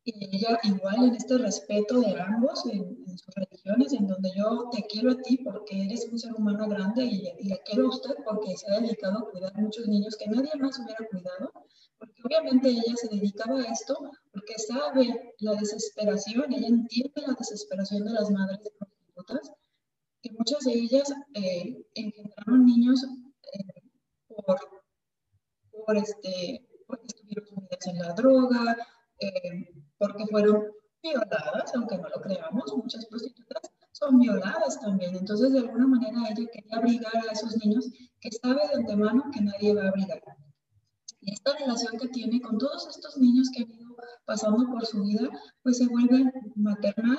y 0.06 0.36
ella 0.36 0.58
igual 0.62 1.08
en 1.08 1.16
este 1.16 1.36
respeto 1.36 2.00
de 2.00 2.14
ambos, 2.20 2.64
en, 2.66 2.96
sus 3.18 3.34
religiones, 3.34 3.92
en 3.92 4.06
donde 4.06 4.30
yo 4.36 4.68
te 4.70 4.86
quiero 4.86 5.10
a 5.10 5.16
ti 5.16 5.38
porque 5.38 5.84
eres 5.84 6.06
un 6.10 6.18
ser 6.18 6.32
humano 6.34 6.68
grande 6.68 7.04
y, 7.04 7.28
y 7.40 7.48
la 7.48 7.56
quiero 7.64 7.86
a 7.86 7.88
usted 7.90 8.14
porque 8.24 8.56
se 8.56 8.70
ha 8.72 8.80
dedicado 8.80 9.18
a 9.18 9.30
cuidar 9.30 9.52
muchos 9.56 9.88
niños 9.88 10.16
que 10.16 10.28
nadie 10.28 10.50
más 10.60 10.78
hubiera 10.78 11.04
cuidado, 11.10 11.52
porque 11.98 12.22
obviamente 12.24 12.68
ella 12.68 12.94
se 12.94 13.08
dedicaba 13.08 13.60
a 13.60 13.72
esto 13.72 13.98
porque 14.32 14.54
sabe 14.58 15.34
la 15.40 15.54
desesperación, 15.54 16.52
ella 16.52 16.68
entiende 16.68 17.22
la 17.26 17.34
desesperación 17.34 18.04
de 18.04 18.12
las 18.12 18.30
madres 18.30 18.60
prostitutas, 18.78 19.50
que 20.22 20.30
muchas 20.38 20.64
de 20.64 20.72
ellas 20.72 21.12
eh, 21.34 21.84
niños 22.48 23.04
eh, 23.52 23.82
por, 25.84 25.96
este, 25.96 26.68
porque 26.86 27.06
estuvieron 27.06 27.46
sumidas 27.46 27.86
en 27.86 27.98
la 27.98 28.12
droga, 28.12 28.76
eh, 29.18 29.85
porque 29.98 30.26
fueron 30.26 30.64
violadas, 31.02 31.74
aunque 31.74 31.98
no 31.98 32.08
lo 32.08 32.20
creamos, 32.20 32.74
muchas 32.76 33.06
prostitutas 33.06 33.62
son 33.92 34.18
violadas 34.18 34.80
también. 34.80 35.16
Entonces, 35.16 35.52
de 35.52 35.60
alguna 35.60 35.86
manera, 35.86 36.18
ella 36.28 36.48
quería 36.52 36.76
abrigar 36.76 37.16
a 37.16 37.32
esos 37.32 37.56
niños 37.56 37.88
que 38.20 38.30
sabe 38.30 38.60
de 38.68 38.74
antemano 38.74 39.30
que 39.32 39.40
nadie 39.40 39.74
va 39.74 39.84
a 39.84 39.88
abrigar. 39.88 40.22
Y 41.20 41.32
esta 41.32 41.56
relación 41.56 41.98
que 41.98 42.08
tiene 42.08 42.40
con 42.40 42.58
todos 42.58 42.86
estos 42.88 43.16
niños 43.18 43.48
que 43.54 43.62
han 43.62 43.72
ido 43.72 43.96
pasando 44.26 44.66
por 44.70 44.84
su 44.84 45.02
vida, 45.02 45.28
pues 45.62 45.78
se 45.78 45.86
vuelve 45.86 46.30
maternal, 46.54 47.18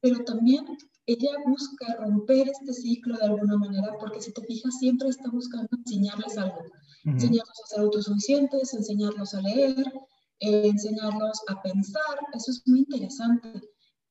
pero 0.00 0.22
también 0.24 0.66
ella 1.06 1.30
busca 1.46 1.96
romper 1.96 2.48
este 2.48 2.72
ciclo 2.72 3.16
de 3.16 3.24
alguna 3.24 3.56
manera, 3.56 3.96
porque 3.98 4.20
si 4.20 4.32
te 4.32 4.42
fijas, 4.42 4.78
siempre 4.78 5.08
está 5.08 5.30
buscando 5.30 5.68
enseñarles 5.84 6.38
algo, 6.38 6.62
enseñarlos 7.04 7.60
a 7.64 7.66
ser 7.66 7.80
autosuficientes, 7.80 8.74
enseñarlos 8.74 9.34
a 9.34 9.40
leer, 9.40 9.92
eh, 10.40 10.68
enseñarlos 10.68 11.40
a 11.48 11.62
pensar, 11.62 12.18
eso 12.34 12.50
es 12.50 12.62
muy 12.66 12.80
interesante. 12.80 13.60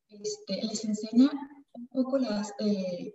Este, 0.09 0.63
les 0.63 0.83
enseña 0.85 1.29
un 1.73 1.87
poco 1.87 2.17
las, 2.17 2.51
eh, 2.59 3.13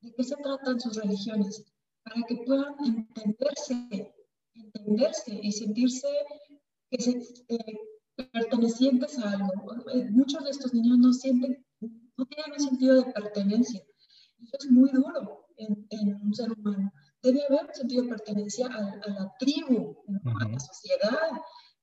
de 0.00 0.12
qué 0.14 0.24
se 0.24 0.36
tratan 0.36 0.80
sus 0.80 0.96
religiones, 0.96 1.64
para 2.04 2.22
que 2.26 2.36
puedan 2.46 2.74
entenderse, 2.84 4.14
entenderse 4.54 5.40
y 5.42 5.52
sentirse 5.52 6.08
que 6.90 7.02
se, 7.02 7.10
eh, 7.48 7.78
pertenecientes 8.32 9.18
a 9.18 9.32
algo. 9.32 9.52
Muchos 10.10 10.44
de 10.44 10.50
estos 10.50 10.72
niños 10.74 10.98
no 10.98 11.12
sienten, 11.12 11.64
no 11.80 12.26
tienen 12.26 12.52
un 12.52 12.60
sentido 12.60 13.02
de 13.02 13.12
pertenencia. 13.12 13.82
Eso 14.42 14.56
es 14.58 14.70
muy 14.70 14.90
duro 14.90 15.46
en, 15.56 15.86
en 15.90 16.14
un 16.14 16.34
ser 16.34 16.50
humano. 16.52 16.92
Debe 17.22 17.44
haber 17.46 17.66
un 17.66 17.74
sentido 17.74 18.02
de 18.04 18.08
pertenencia 18.10 18.66
a, 18.66 19.08
la 19.08 19.34
tribu, 19.38 19.96
a 20.40 20.48
la 20.48 20.60
sociedad, 20.60 21.30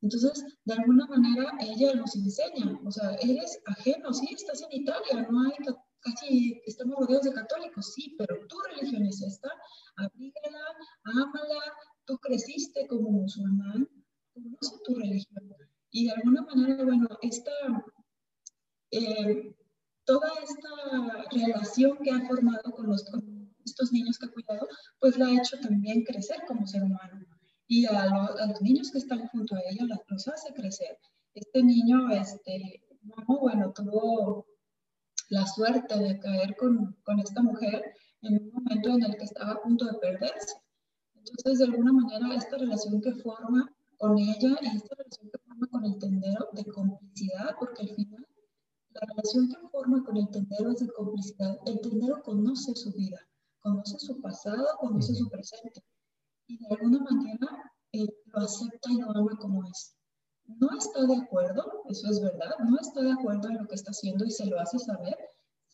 entonces, 0.05 0.45
de 0.65 0.73
alguna 0.75 1.07
manera, 1.07 1.51
ella 1.59 1.95
nos 1.95 2.15
enseña, 2.15 2.79
o 2.85 2.91
sea, 2.91 3.15
eres 3.21 3.59
ajeno, 3.65 4.13
sí, 4.13 4.27
estás 4.31 4.61
en 4.61 4.81
Italia, 4.81 5.27
no 5.31 5.41
hay 5.41 5.53
casi, 6.01 6.61
estamos 6.67 6.95
rodeados 6.99 7.25
de 7.25 7.33
católicos, 7.33 7.91
sí, 7.95 8.15
pero 8.15 8.37
tu 8.47 8.55
religión 8.69 9.03
es 9.07 9.19
esta, 9.23 9.49
abrígala, 9.95 10.63
ámala, 11.05 11.59
tú 12.05 12.19
creciste 12.19 12.85
como 12.85 13.09
musulmán, 13.09 13.89
conoce 14.31 14.75
tu 14.83 14.93
religión. 14.93 15.55
Y 15.89 16.05
de 16.05 16.11
alguna 16.11 16.43
manera, 16.43 16.83
bueno, 16.83 17.07
esta, 17.23 17.51
eh, 18.91 19.55
toda 20.03 20.29
esta 20.43 21.25
relación 21.31 21.97
que 22.03 22.11
ha 22.11 22.27
formado 22.27 22.71
con, 22.75 22.85
los, 22.85 23.09
con 23.09 23.51
estos 23.65 23.91
niños 23.91 24.19
que 24.19 24.27
ha 24.27 24.31
cuidado, 24.31 24.67
pues 24.99 25.17
la 25.17 25.25
ha 25.25 25.41
hecho 25.41 25.59
también 25.61 26.03
crecer 26.03 26.43
como 26.47 26.67
ser 26.67 26.83
humano 26.83 27.25
y 27.67 27.85
a, 27.85 28.29
los 28.47 28.61
niños 28.61 28.91
que 28.91 28.99
están 28.99 29.27
junto 29.27 29.55
a 29.55 29.61
ella 29.69 29.85
los 30.07 30.27
hace 30.27 30.53
crecer. 30.53 30.97
Este 31.33 31.63
niño, 31.63 32.09
este, 32.11 32.83
bueno, 33.27 33.73
tuvo 33.73 34.45
la 35.29 35.45
suerte 35.47 35.97
de 35.97 36.19
caer 36.19 36.55
con, 36.55 36.95
con, 37.03 37.19
esta 37.19 37.41
mujer 37.41 37.83
en 38.21 38.35
un 38.35 38.51
momento 38.51 38.89
en 38.89 39.03
el 39.03 39.17
que 39.17 39.23
estaba 39.23 39.53
a 39.53 39.61
punto 39.61 39.85
de 39.85 39.97
perderse. 39.99 40.55
Entonces, 41.15 41.59
de 41.59 41.65
alguna 41.65 41.91
manera, 41.91 42.35
esta 42.35 42.57
relación 42.57 43.01
que 43.01 43.13
forma 43.15 43.75
con 43.97 44.17
ella 44.19 44.57
y 44.61 44.75
esta 44.75 44.95
relación 44.95 45.29
que 45.31 45.39
forma 45.39 45.67
con 45.67 45.85
el 45.85 45.97
tendero 45.97 46.47
de 46.53 46.65
complicidad, 46.65 47.55
porque 47.59 47.81
al 47.81 47.89
final 47.95 48.27
la 48.91 49.01
relación 49.09 49.49
que 49.49 49.67
forma 49.69 50.03
con 50.03 50.17
el 50.17 50.29
tendero 50.29 50.71
es 50.71 50.79
de 50.79 50.87
complicidad. 50.93 51.57
El 51.65 51.81
tendero 51.81 52.21
conoce 52.21 52.75
su 52.75 52.91
vida, 52.93 53.27
conoce 53.59 53.97
su 53.99 54.21
pasado, 54.21 54.65
conoce 54.79 55.15
su 55.15 55.27
presente 55.29 55.81
y 56.47 56.57
de 56.57 56.67
alguna 56.69 56.99
manera 56.99 57.47
eh, 57.91 58.07
lo 58.25 58.39
acepta 58.39 58.91
y 58.91 58.97
lo 58.97 59.09
ama 59.11 59.37
como 59.39 59.63
es. 59.65 59.95
No 60.47 60.69
está 60.77 61.05
de 61.05 61.15
acuerdo, 61.15 61.83
eso 61.89 62.09
es 62.09 62.21
verdad, 62.21 62.51
no 62.63 62.77
está 62.79 63.01
de 63.01 63.13
acuerdo 63.13 63.49
en 63.49 63.57
lo 63.57 63.67
que 63.67 63.75
está 63.75 63.91
haciendo 63.91 64.25
y 64.25 64.31
se 64.31 64.45
lo 64.45 64.59
hace 64.59 64.77
saber, 64.77 65.17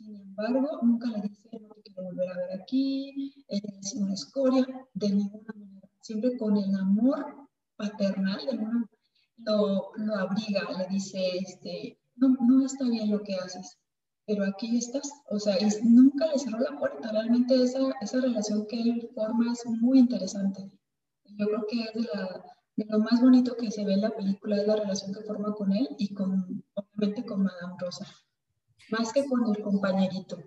sin 0.01 0.16
embargo, 0.16 0.80
nunca 0.82 1.08
le 1.10 1.22
dice, 1.22 1.50
no 1.60 1.75
te 1.75 1.82
quiero 1.84 2.04
volver 2.04 2.30
a 2.30 2.38
ver 2.38 2.62
aquí, 2.62 3.46
es 3.48 3.94
una 3.94 4.13
escoria, 4.13 4.66
de 4.94 5.10
ninguna 5.10 5.54
manera. 5.56 5.88
Siempre 6.01 6.38
con 6.38 6.58
el 6.58 6.74
amor 6.74 7.48
paternal, 7.75 8.44
de 8.46 8.51
alguna, 8.51 8.88
lo, 9.38 9.92
lo 9.98 10.16
abriga, 10.16 10.72
le 10.78 10.88
dice, 10.88 11.38
este, 11.38 12.00
no, 12.16 12.30
no 12.30 12.66
está 12.66 12.90
bien 12.90 13.12
lo 13.12 13.22
que 13.22 13.36
haces, 13.36 13.78
pero 14.32 14.46
aquí 14.46 14.78
estás, 14.78 15.12
o 15.30 15.38
sea, 15.40 15.58
nunca 15.84 16.26
le 16.28 16.40
cerró 16.40 16.60
la 16.60 16.80
puerta, 16.80 17.12
realmente 17.12 17.62
esa, 17.62 17.80
esa 18.00 18.22
relación 18.22 18.66
que 18.66 18.80
él 18.80 19.10
forma 19.14 19.52
es 19.52 19.66
muy 19.66 20.00
interesante. 20.00 20.72
Yo 21.38 21.48
creo 21.48 21.66
que 21.70 21.82
es 21.82 21.94
de, 21.94 22.10
la, 22.14 22.46
de, 22.78 22.86
lo 22.86 23.00
más 23.00 23.22
bonito 23.22 23.58
que 23.58 23.70
se 23.70 23.84
ve 23.84 23.94
en 23.94 24.02
la 24.02 24.16
película, 24.16 24.56
es 24.56 24.66
la 24.66 24.78
relación 24.78 25.14
que 25.14 25.24
forma 25.24 25.54
con 25.54 25.74
él 25.74 25.90
y 25.98 26.14
con, 26.14 26.64
obviamente, 26.76 27.26
con 27.26 27.44
Madame 27.44 27.76
Rosa, 27.78 28.08
más 28.90 29.12
que 29.12 29.26
con 29.26 29.54
el 29.54 29.62
compañerito. 29.62 30.38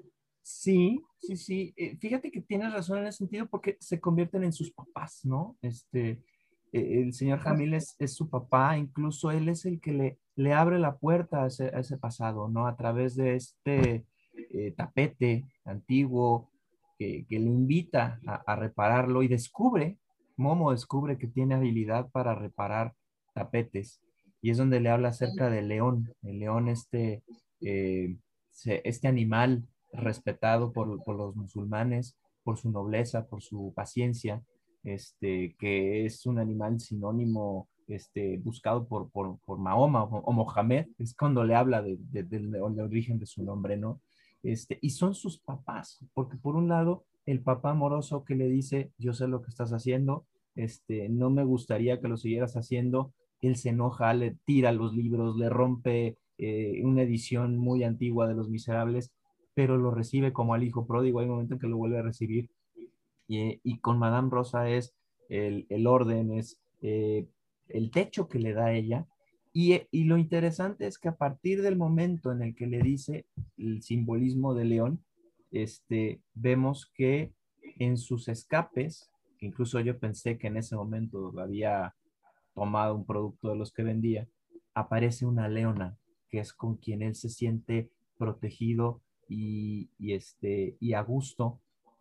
Sí, 0.43 1.03
sí, 1.19 1.37
sí. 1.37 1.75
Eh, 1.77 1.99
fíjate 1.99 2.31
que 2.31 2.41
tienes 2.41 2.73
razón 2.73 3.01
en 3.01 3.09
ese 3.09 3.19
sentido 3.19 3.47
porque 3.51 3.77
se 3.81 4.01
convierten 4.01 4.45
en 4.45 4.53
sus 4.55 4.73
papás, 4.73 5.21
¿no? 5.25 5.59
Este, 5.61 6.25
eh, 6.73 7.03
el 7.03 7.13
señor 7.13 7.41
Jamil 7.41 7.75
es, 7.75 7.97
es, 7.99 8.15
su 8.15 8.31
papá, 8.31 8.79
incluso 8.79 9.31
él 9.31 9.51
es 9.51 9.67
el 9.67 9.79
que 9.79 9.93
le, 9.93 10.19
le 10.37 10.53
abre 10.53 10.79
la 10.79 10.97
puerta 10.97 11.45
a 11.45 11.47
ese, 11.47 11.99
pasado, 11.99 12.49
¿no? 12.49 12.67
A 12.67 12.77
través 12.77 13.17
de 13.17 13.37
este 13.37 14.05
eh, 14.33 14.75
tapete 14.77 15.45
antiguo 15.65 16.51
que, 16.99 17.25
que 17.29 17.39
le 17.39 17.47
invita 17.47 18.21
a, 18.27 18.43
a, 18.47 18.57
repararlo 18.57 19.23
y 19.23 19.29
descubre, 19.29 19.99
Momo 20.37 20.73
descubre 20.73 21.17
que 21.17 21.29
tiene 21.29 21.55
habilidad 21.55 22.11
para 22.11 22.35
reparar 22.35 22.95
tapetes. 23.35 24.01
Y 24.43 24.51
es 24.51 24.59
donde 24.59 24.81
le 24.81 24.91
habla 24.91 25.09
acerca 25.09 25.49
del 25.49 25.69
león, 25.69 26.13
el 26.23 26.41
león 26.41 26.69
este, 26.69 27.23
eh, 27.61 28.17
este 28.65 29.09
animal 29.09 29.67
respetado 29.93 30.73
por, 30.73 31.03
por 31.05 31.17
los 31.17 31.37
musulmanes, 31.37 32.19
por 32.43 32.59
su 32.59 32.71
nobleza, 32.71 33.27
por 33.27 33.43
su 33.43 33.73
paciencia, 33.75 34.43
este, 34.83 35.55
que 35.59 36.05
es 36.05 36.27
un 36.27 36.39
animal 36.39 36.81
sinónimo 36.81 37.69
este, 37.89 38.39
buscado 38.39 38.87
por, 38.87 39.11
por, 39.11 39.39
por 39.41 39.59
Mahoma 39.59 40.05
o, 40.05 40.33
Mohamed, 40.33 40.87
es 40.99 41.15
cuando 41.15 41.45
le 41.45 41.55
habla 41.55 41.83
de, 41.83 41.97
de, 42.11 42.23
del 42.23 42.55
origen 42.57 43.19
de 43.19 43.27
su 43.27 43.43
nombre, 43.43 43.77
¿no? 43.77 44.01
Este, 44.43 44.79
y 44.83 44.91
son 44.91 45.15
sus 45.15 45.39
papás, 45.39 46.05
porque 46.13 46.37
por 46.37 46.57
un 46.57 46.69
lado, 46.69 47.05
el 47.27 47.41
papá 47.41 47.71
amoroso 47.71 48.25
que 48.25 48.35
le 48.35 48.49
dice, 48.49 48.91
yo 48.99 49.15
sé 49.15 49.27
lo 49.27 49.41
que 49.43 49.51
estás 49.51 49.73
haciendo, 49.73 50.27
este, 50.55 51.09
no 51.09 51.31
me 51.31 51.45
gustaría 51.45 52.01
que 52.01 52.09
lo 52.09 52.17
siguieras 52.17 52.55
haciendo, 52.57 53.13
él 53.41 53.57
se 53.57 53.71
enoja, 53.71 54.13
le 54.15 54.37
tira 54.45 54.73
los 54.73 54.95
libros, 54.95 55.37
le 55.37 55.49
rompe 55.49 56.17
eh, 56.39 56.81
una 56.85 57.03
edición 57.03 57.57
muy 57.57 57.85
antigua 57.85 58.29
de 58.29 58.35
Los 58.35 58.51
Miserables, 58.51 59.13
pero 59.55 59.79
lo 59.79 59.91
recibe 59.91 60.33
como 60.33 60.55
al 60.55 60.63
hijo 60.63 60.87
pródigo, 60.87 61.21
hay 61.21 61.27
un 61.27 61.33
momento 61.33 61.55
en 61.55 61.61
que 61.61 61.67
lo 61.67 61.77
vuelve 61.77 61.99
a 61.99 62.03
recibir, 62.03 62.51
y, 63.27 63.61
y 63.63 63.79
con 63.79 63.99
Madame 63.99 64.29
Rosa 64.31 64.69
es 64.69 64.95
el, 65.29 65.67
el 65.71 65.87
orden, 65.87 66.33
es 66.33 66.59
eh, 66.83 67.27
el 67.69 67.91
techo 67.91 68.29
que 68.29 68.39
le 68.39 68.53
da 68.53 68.73
ella. 68.73 69.07
Y, 69.53 69.81
y, 69.91 70.05
lo 70.05 70.19
interesante 70.19 70.87
es 70.87 70.99
que 70.99 71.09
a 71.09 71.17
partir 71.17 71.63
del 71.63 71.77
momento 71.77 72.33
en 72.33 72.43
el 72.43 72.55
que 72.55 72.67
le 72.67 72.83
dice 72.83 73.27
el 73.57 73.83
simbolismo 73.83 74.55
de 74.55 74.65
león, 74.65 75.05
este, 75.53 76.21
vemos 76.35 76.91
que 76.93 77.33
en 77.79 77.97
sus 77.97 78.29
escapes, 78.29 79.11
que 79.39 79.47
incluso 79.47 79.79
yo 79.81 79.99
pensé 79.99 80.39
que 80.39 80.49
en 80.49 80.57
ese 80.57 80.75
momento 80.75 81.33
había 81.39 81.95
tomado 82.55 82.97
un 82.97 83.05
producto 83.05 83.51
de 83.51 83.57
los 83.57 83.73
que 83.73 83.85
vendía, 83.85 84.29
aparece 84.75 85.27
una 85.27 85.49
leona, 85.49 85.97
que 86.29 86.41
es 86.41 86.53
con 86.53 86.77
quien 86.77 87.03
él 87.03 87.15
se 87.15 87.29
siente 87.29 87.91
protegido 88.19 89.01
y, 89.29 89.91
y, 89.99 90.15
este, 90.15 90.77
y 90.81 90.95
a 90.95 91.03
gusto. 91.03 91.61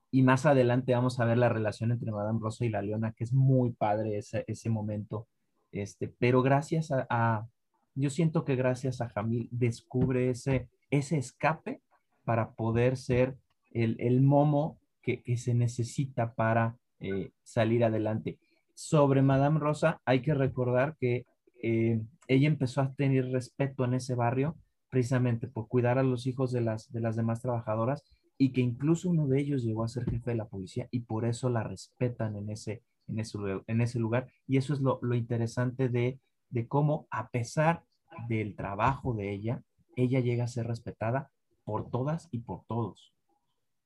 Y 0.09 0.23
más 0.23 0.45
adelante 0.45 0.93
vamos 0.93 1.19
a 1.19 1.25
ver 1.25 1.37
la 1.37 1.49
relación 1.49 1.91
entre 1.91 2.11
Madame 2.11 2.39
Rosa 2.41 2.65
y 2.65 2.69
la 2.69 2.81
leona, 2.81 3.13
que 3.13 3.23
es 3.23 3.33
muy 3.33 3.71
padre 3.71 4.17
ese, 4.17 4.43
ese 4.47 4.69
momento 4.69 5.27
este, 5.73 6.07
pero 6.07 6.41
gracias 6.41 6.91
a, 6.91 7.47
yo 7.95 8.09
siento 8.09 8.45
que 8.45 8.55
gracias 8.55 9.01
a 9.01 9.09
Jamil 9.09 9.49
descubre 9.51 10.29
ese, 10.29 10.69
ese 10.89 11.17
escape 11.17 11.81
para 12.23 12.51
poder 12.51 12.95
ser 12.95 13.35
el, 13.71 13.97
el 13.99 14.21
momo 14.21 14.79
que, 15.01 15.21
que, 15.21 15.35
se 15.35 15.53
necesita 15.53 16.33
para 16.33 16.77
eh, 16.99 17.31
salir 17.43 17.83
adelante. 17.83 18.37
Sobre 18.73 19.21
Madame 19.21 19.59
Rosa, 19.59 19.99
hay 20.05 20.21
que 20.21 20.33
recordar 20.33 20.95
que 20.97 21.25
eh, 21.61 22.01
ella 22.27 22.47
empezó 22.47 22.81
a 22.81 22.93
tener 22.93 23.29
respeto 23.31 23.83
en 23.83 23.95
ese 23.95 24.15
barrio 24.15 24.55
precisamente 24.89 25.47
por 25.47 25.67
cuidar 25.67 25.97
a 25.97 26.03
los 26.03 26.27
hijos 26.27 26.51
de 26.51 26.61
las, 26.61 26.91
de 26.91 26.99
las 26.99 27.15
demás 27.15 27.41
trabajadoras 27.41 28.03
y 28.37 28.51
que 28.51 28.61
incluso 28.61 29.09
uno 29.09 29.27
de 29.27 29.39
ellos 29.39 29.63
llegó 29.63 29.83
a 29.83 29.87
ser 29.87 30.05
jefe 30.05 30.31
de 30.31 30.37
la 30.37 30.47
policía 30.47 30.87
y 30.91 31.01
por 31.01 31.25
eso 31.25 31.49
la 31.49 31.63
respetan 31.63 32.35
en 32.35 32.49
ese, 32.49 32.83
en 33.07 33.19
ese, 33.19 33.37
en 33.67 33.81
ese 33.81 33.99
lugar. 33.99 34.27
Y 34.47 34.57
eso 34.57 34.73
es 34.73 34.79
lo, 34.79 34.99
lo 35.01 35.15
interesante 35.15 35.89
de, 35.89 36.19
de 36.49 36.67
cómo, 36.67 37.07
a 37.09 37.29
pesar 37.29 37.83
del 38.27 38.55
trabajo 38.55 39.13
de 39.13 39.33
ella, 39.33 39.63
ella 39.95 40.19
llega 40.19 40.45
a 40.45 40.47
ser 40.47 40.67
respetada 40.67 41.31
por 41.63 41.89
todas 41.89 42.27
y 42.31 42.39
por 42.39 42.63
todos. 42.65 43.13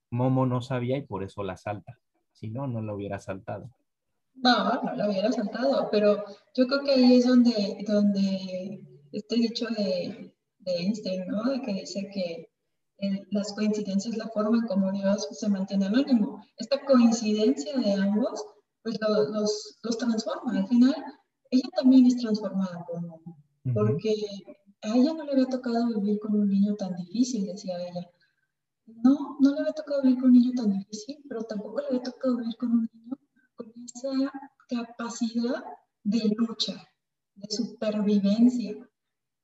Momo 0.09 0.45
no 0.45 0.61
sabía 0.61 0.97
y 0.97 1.01
por 1.01 1.23
eso 1.23 1.43
la 1.43 1.57
salta. 1.57 1.99
Si 2.31 2.49
no, 2.49 2.67
no 2.67 2.81
la 2.81 2.93
hubiera 2.93 3.19
saltado. 3.19 3.69
No, 4.35 4.83
no 4.83 4.95
la 4.95 5.09
hubiera 5.09 5.31
saltado, 5.31 5.89
pero 5.91 6.23
yo 6.55 6.67
creo 6.67 6.83
que 6.83 6.91
ahí 6.91 7.15
es 7.17 7.25
donde, 7.25 7.83
donde 7.87 8.81
este 9.11 9.35
dicho 9.35 9.65
de, 9.67 10.33
de 10.59 10.71
Einstein, 10.77 11.25
¿no? 11.27 11.43
De 11.45 11.61
que 11.61 11.73
dice 11.73 12.09
que 12.13 12.49
las 13.31 13.53
coincidencias 13.53 14.17
la 14.17 14.27
forma 14.29 14.57
en 14.57 14.67
como 14.67 14.91
Dios 14.91 15.27
se 15.31 15.49
mantiene 15.49 15.85
anónimo. 15.85 16.43
Esta 16.57 16.83
coincidencia 16.85 17.77
de 17.77 17.93
ambos, 17.93 18.43
pues 18.87 18.99
los, 19.01 19.79
los 19.83 19.97
transforma. 19.97 20.57
Al 20.57 20.67
final, 20.67 20.95
ella 21.51 21.69
también 21.75 22.05
es 22.05 22.17
transformada 22.17 22.85
por 22.87 23.01
Momo, 23.01 23.37
porque 23.73 24.15
a 24.81 24.95
ella 24.95 25.13
no 25.13 25.25
le 25.25 25.33
había 25.33 25.45
tocado 25.45 25.87
vivir 25.87 26.19
con 26.19 26.35
un 26.35 26.47
niño 26.47 26.73
tan 26.75 26.95
difícil, 26.95 27.47
decía 27.47 27.75
ella. 27.77 28.09
No, 28.85 29.37
no 29.41 29.53
le 29.53 29.59
había 29.59 29.73
tocado 29.73 30.03
vivir 30.03 30.19
con 30.19 30.29
un 30.29 30.35
niño 30.35 30.51
tan 30.55 30.71
difícil, 30.71 31.17
pero 31.27 31.43
tampoco 31.43 31.81
le 31.81 31.87
había 31.87 32.03
tocado 32.03 32.37
vivir 32.37 32.55
con 32.55 32.71
un 32.71 32.89
niño 32.93 33.17
con 33.55 33.73
esa 33.93 34.31
capacidad 34.69 35.65
de 36.03 36.33
lucha, 36.37 36.81
de 37.35 37.47
supervivencia. 37.49 38.71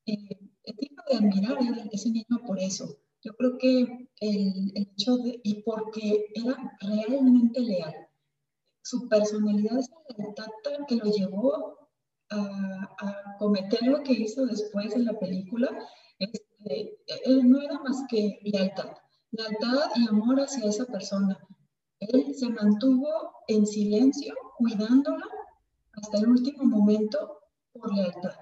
Eh, 0.06 0.40
tengo 0.64 1.04
de 1.10 1.18
admirar 1.18 1.58
a 1.58 1.90
ese 1.92 2.10
niño 2.12 2.40
por 2.48 2.60
eso. 2.60 2.98
Yo 3.22 3.34
creo 3.36 3.58
que 3.58 4.10
el, 4.22 4.72
el, 4.74 4.88
hecho 4.96 5.18
de, 5.18 5.42
y 5.44 5.64
porque 5.64 6.28
era 6.34 6.78
realmente 6.80 7.60
leal, 7.60 7.94
su 8.84 9.08
personalidad, 9.08 9.80
esa 9.80 9.96
lealtad 10.18 10.86
que 10.88 10.96
lo 10.98 11.06
llevó 11.06 11.78
a, 12.30 13.38
cometer 13.40 13.82
lo 13.84 14.02
que 14.04 14.14
hizo 14.14 14.46
después 14.46 14.96
en 14.96 15.06
la 15.06 15.20
película, 15.20 15.70
este, 16.20 16.98
él 17.26 17.50
no 17.50 17.62
era 17.62 17.80
más 17.80 18.04
que 18.10 18.40
lealtad, 18.44 18.92
lealtad 19.32 19.90
y 19.96 20.08
amor 20.08 20.40
hacia 20.40 20.70
esa 20.70 20.86
persona. 20.86 21.38
Él 22.00 22.34
se 22.36 22.50
mantuvo 22.50 23.10
en 23.48 23.66
silencio, 23.66 24.34
cuidándola 24.58 25.26
hasta 25.94 26.20
el 26.20 26.30
último 26.30 26.64
momento 26.64 27.40
por 27.74 27.94
lealtad. 27.94 28.36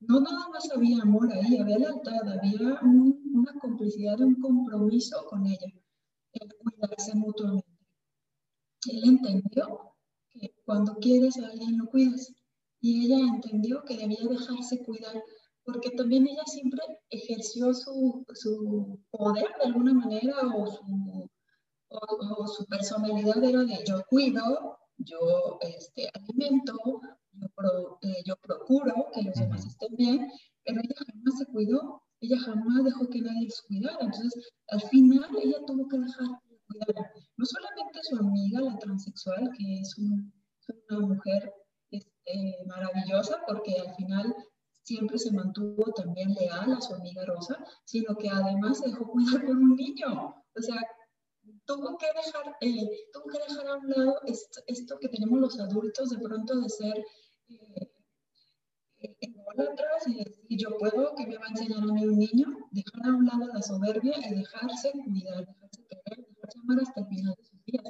No 0.00 0.20
nada 0.20 0.48
más 0.48 0.70
había 0.74 1.02
amor 1.02 1.32
ahí, 1.32 1.58
había 1.58 1.78
lealtad, 1.78 2.28
había 2.28 2.80
una 2.82 3.52
complicidad, 3.60 4.20
un 4.20 4.40
compromiso 4.40 5.24
con 5.28 5.46
ella, 5.46 5.66
el 6.32 6.48
cuidarse 6.62 7.14
mutuamente. 7.14 7.69
Él 8.88 9.02
entendió 9.04 9.94
que 10.30 10.54
cuando 10.64 10.94
quieres 10.96 11.38
a 11.38 11.46
alguien 11.46 11.78
lo 11.78 11.86
cuidas 11.86 12.32
y 12.80 13.06
ella 13.06 13.18
entendió 13.18 13.84
que 13.84 13.96
debía 13.96 14.20
dejarse 14.22 14.82
cuidar, 14.82 15.22
porque 15.64 15.90
también 15.90 16.26
ella 16.26 16.44
siempre 16.46 16.80
ejerció 17.10 17.74
su, 17.74 18.24
su 18.34 18.98
poder 19.10 19.48
de 19.58 19.66
alguna 19.66 19.92
manera 19.92 20.34
o 20.54 20.66
su, 20.66 21.28
o, 21.88 22.46
su 22.46 22.64
personalidad 22.66 23.42
era 23.44 23.64
de 23.64 23.84
yo 23.86 24.02
cuido, 24.08 24.78
yo 24.96 25.58
este, 25.60 26.08
alimento, 26.14 26.74
yo, 27.32 27.98
eh, 28.02 28.22
yo 28.24 28.36
procuro 28.36 29.06
que 29.12 29.22
los 29.22 29.34
demás 29.34 29.66
estén 29.66 29.94
bien, 29.96 30.30
pero 30.64 30.80
ella 30.80 30.94
jamás 31.06 31.38
se 31.38 31.46
cuidó, 31.46 32.02
ella 32.20 32.38
jamás 32.38 32.84
dejó 32.84 33.08
que 33.08 33.20
nadie 33.20 33.44
los 33.44 33.62
cuidara. 33.62 33.98
Entonces, 34.00 34.52
al 34.68 34.80
final, 34.82 35.28
ella 35.42 35.58
tuvo 35.66 35.88
que 35.88 35.98
dejar 35.98 36.26
no 37.36 37.46
solamente 37.46 37.98
su 38.02 38.16
amiga, 38.16 38.60
la 38.60 38.78
transexual, 38.78 39.50
que 39.56 39.80
es, 39.80 39.96
un, 39.98 40.32
una 40.90 41.06
mujer 41.06 41.52
este, 41.90 42.58
maravillosa 42.66 43.42
porque 43.46 43.74
al 43.74 43.94
final 43.96 44.34
siempre 44.82 45.18
se 45.18 45.32
mantuvo 45.32 45.92
también 45.92 46.32
leal 46.34 46.72
a 46.72 46.80
su 46.80 46.94
amiga 46.94 47.24
Rosa, 47.24 47.56
sino 47.84 48.16
que 48.16 48.28
además 48.28 48.78
se 48.78 48.88
dejó 48.88 49.06
cuidar 49.06 49.44
por 49.44 49.56
un 49.56 49.76
niño. 49.76 50.34
O 50.56 50.62
sea, 50.62 50.80
tuvo 51.64 51.96
que 51.98 52.06
dejar, 52.06 52.56
eh, 52.60 52.88
tuvo 53.12 53.24
que 53.26 53.38
dejar 53.48 53.66
a 53.68 53.76
un 53.76 53.88
lado 53.88 54.20
esto, 54.26 54.60
esto, 54.66 54.98
que 54.98 55.08
tenemos 55.08 55.38
los 55.38 55.60
adultos 55.60 56.10
de 56.10 56.18
pronto 56.18 56.60
de 56.60 56.68
ser 56.68 56.98
eh, 57.48 57.92
eh 58.98 59.30
y 60.06 60.14
decir 60.24 60.58
yo 60.58 60.76
puedo, 60.78 61.14
que 61.14 61.26
me 61.26 61.36
va 61.36 61.46
a 61.46 61.50
enseñar 61.50 61.82
a 61.82 61.92
mí 61.92 62.04
un 62.04 62.18
niño, 62.18 62.46
dejar 62.70 63.06
a 63.06 63.16
un 63.16 63.26
lado 63.26 63.46
la 63.52 63.62
soberbia 63.62 64.14
y 64.18 64.34
dejarse 64.34 64.92
cuidar, 64.92 65.46
dejarse 65.46 65.86
querer, 65.88 66.26
amar 66.58 66.80
hasta 66.80 67.00
el 67.00 67.06
final 67.06 67.34
de 67.36 67.44
sus 67.44 67.64
días. 67.64 67.84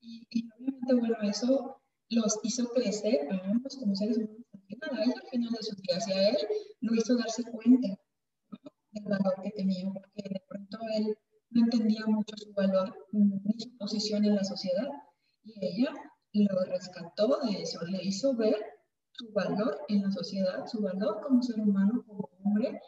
Y, 0.00 0.26
y 0.30 0.48
obviamente, 0.56 0.94
bueno, 0.94 1.16
eso 1.22 1.80
los 2.10 2.38
hizo 2.42 2.68
crecer 2.70 3.28
a 3.30 3.50
ambos 3.50 3.76
como 3.76 3.94
seres 3.94 4.16
humanos 4.16 4.40
a 4.82 5.02
ella 5.02 5.14
al 5.22 5.28
final 5.28 5.50
de 5.50 5.62
sus 5.62 5.76
días 5.82 6.08
y 6.08 6.12
a 6.12 6.28
él 6.30 6.36
lo 6.80 6.94
hizo 6.94 7.16
darse 7.16 7.42
cuenta 7.44 7.88
del 8.92 9.04
valor 9.04 9.34
que 9.42 9.50
tenía, 9.50 9.84
porque 9.92 10.28
de 10.28 10.42
pronto 10.48 10.78
él 10.96 11.16
no 11.50 11.64
entendía 11.64 12.06
mucho 12.06 12.34
su 12.36 12.52
valor 12.52 12.94
ni 13.12 13.58
su 13.58 13.76
posición 13.76 14.24
en 14.24 14.36
la 14.36 14.44
sociedad 14.44 14.88
y 15.44 15.66
ella 15.66 15.92
lo 16.32 16.64
rescató 16.64 17.40
de 17.44 17.62
eso, 17.62 17.80
le 17.86 18.02
hizo 18.04 18.36
ver 18.36 18.56
su 19.12 19.32
valor 19.32 19.78
en 19.88 20.02
la 20.02 20.10
sociedad, 20.10 20.66
su 20.66 20.80
valor 20.80 21.20
como 21.22 21.42
ser 21.42 21.60
humano, 21.60 22.04
como 22.06 22.28
hombre, 22.44 22.80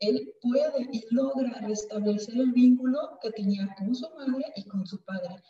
él 0.00 0.34
puede 0.40 0.88
y 0.92 1.04
logra 1.10 1.60
restablecer 1.60 2.36
el 2.36 2.52
vínculo 2.52 3.18
que 3.20 3.30
tenía 3.30 3.74
con 3.76 3.94
su 3.94 4.08
madre 4.10 4.44
y 4.56 4.64
con 4.64 4.86
su 4.86 5.02
padre 5.04 5.42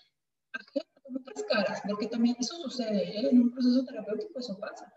otras 1.16 1.42
caras, 1.44 1.82
porque 1.88 2.06
también 2.06 2.36
eso 2.38 2.56
sucede, 2.56 3.18
¿eh? 3.18 3.28
en 3.30 3.42
un 3.42 3.50
proceso 3.50 3.84
terapéutico 3.84 4.38
eso 4.38 4.58
pasa. 4.58 4.92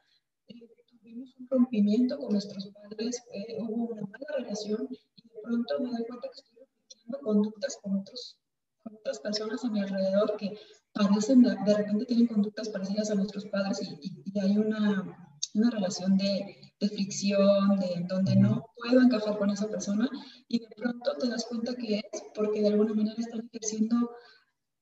Eh, 0.47 0.67
tuvimos 0.87 1.35
un 1.39 1.47
rompimiento 1.49 2.17
con 2.17 2.31
nuestros 2.31 2.67
padres, 2.69 3.23
eh, 3.33 3.57
hubo 3.59 3.93
una 3.93 4.01
mala 4.01 4.27
relación 4.37 4.87
y 4.89 5.29
de 5.29 5.41
pronto 5.43 5.79
me 5.79 5.89
doy 5.89 6.05
cuenta 6.05 6.27
que 6.27 6.39
estoy 6.39 6.57
repitiendo 6.59 7.19
conductas 7.19 7.77
con, 7.81 7.99
otros, 7.99 8.37
con 8.83 8.95
otras 8.95 9.19
personas 9.19 9.63
a 9.63 9.69
mi 9.69 9.81
alrededor 9.81 10.37
que 10.37 10.57
parecen, 10.93 11.43
de 11.43 11.73
repente 11.73 12.05
tienen 12.05 12.27
conductas 12.27 12.69
parecidas 12.69 13.11
a 13.11 13.15
nuestros 13.15 13.45
padres 13.45 13.81
y, 13.81 13.97
y, 14.01 14.23
y 14.25 14.39
hay 14.39 14.57
una, 14.57 15.37
una 15.53 15.69
relación 15.69 16.17
de, 16.17 16.70
de, 16.81 16.89
fricción, 16.89 17.77
de 17.77 18.05
donde 18.09 18.35
no 18.35 18.65
puedo 18.75 19.01
encajar 19.01 19.37
con 19.37 19.49
esa 19.51 19.69
persona 19.69 20.09
y 20.47 20.59
de 20.59 20.67
pronto 20.75 21.15
te 21.17 21.29
das 21.29 21.45
cuenta 21.45 21.75
que 21.75 21.99
es 21.99 22.23
porque 22.35 22.61
de 22.61 22.69
alguna 22.69 22.93
manera 22.93 23.15
están 23.17 23.47
ejerciendo 23.53 24.11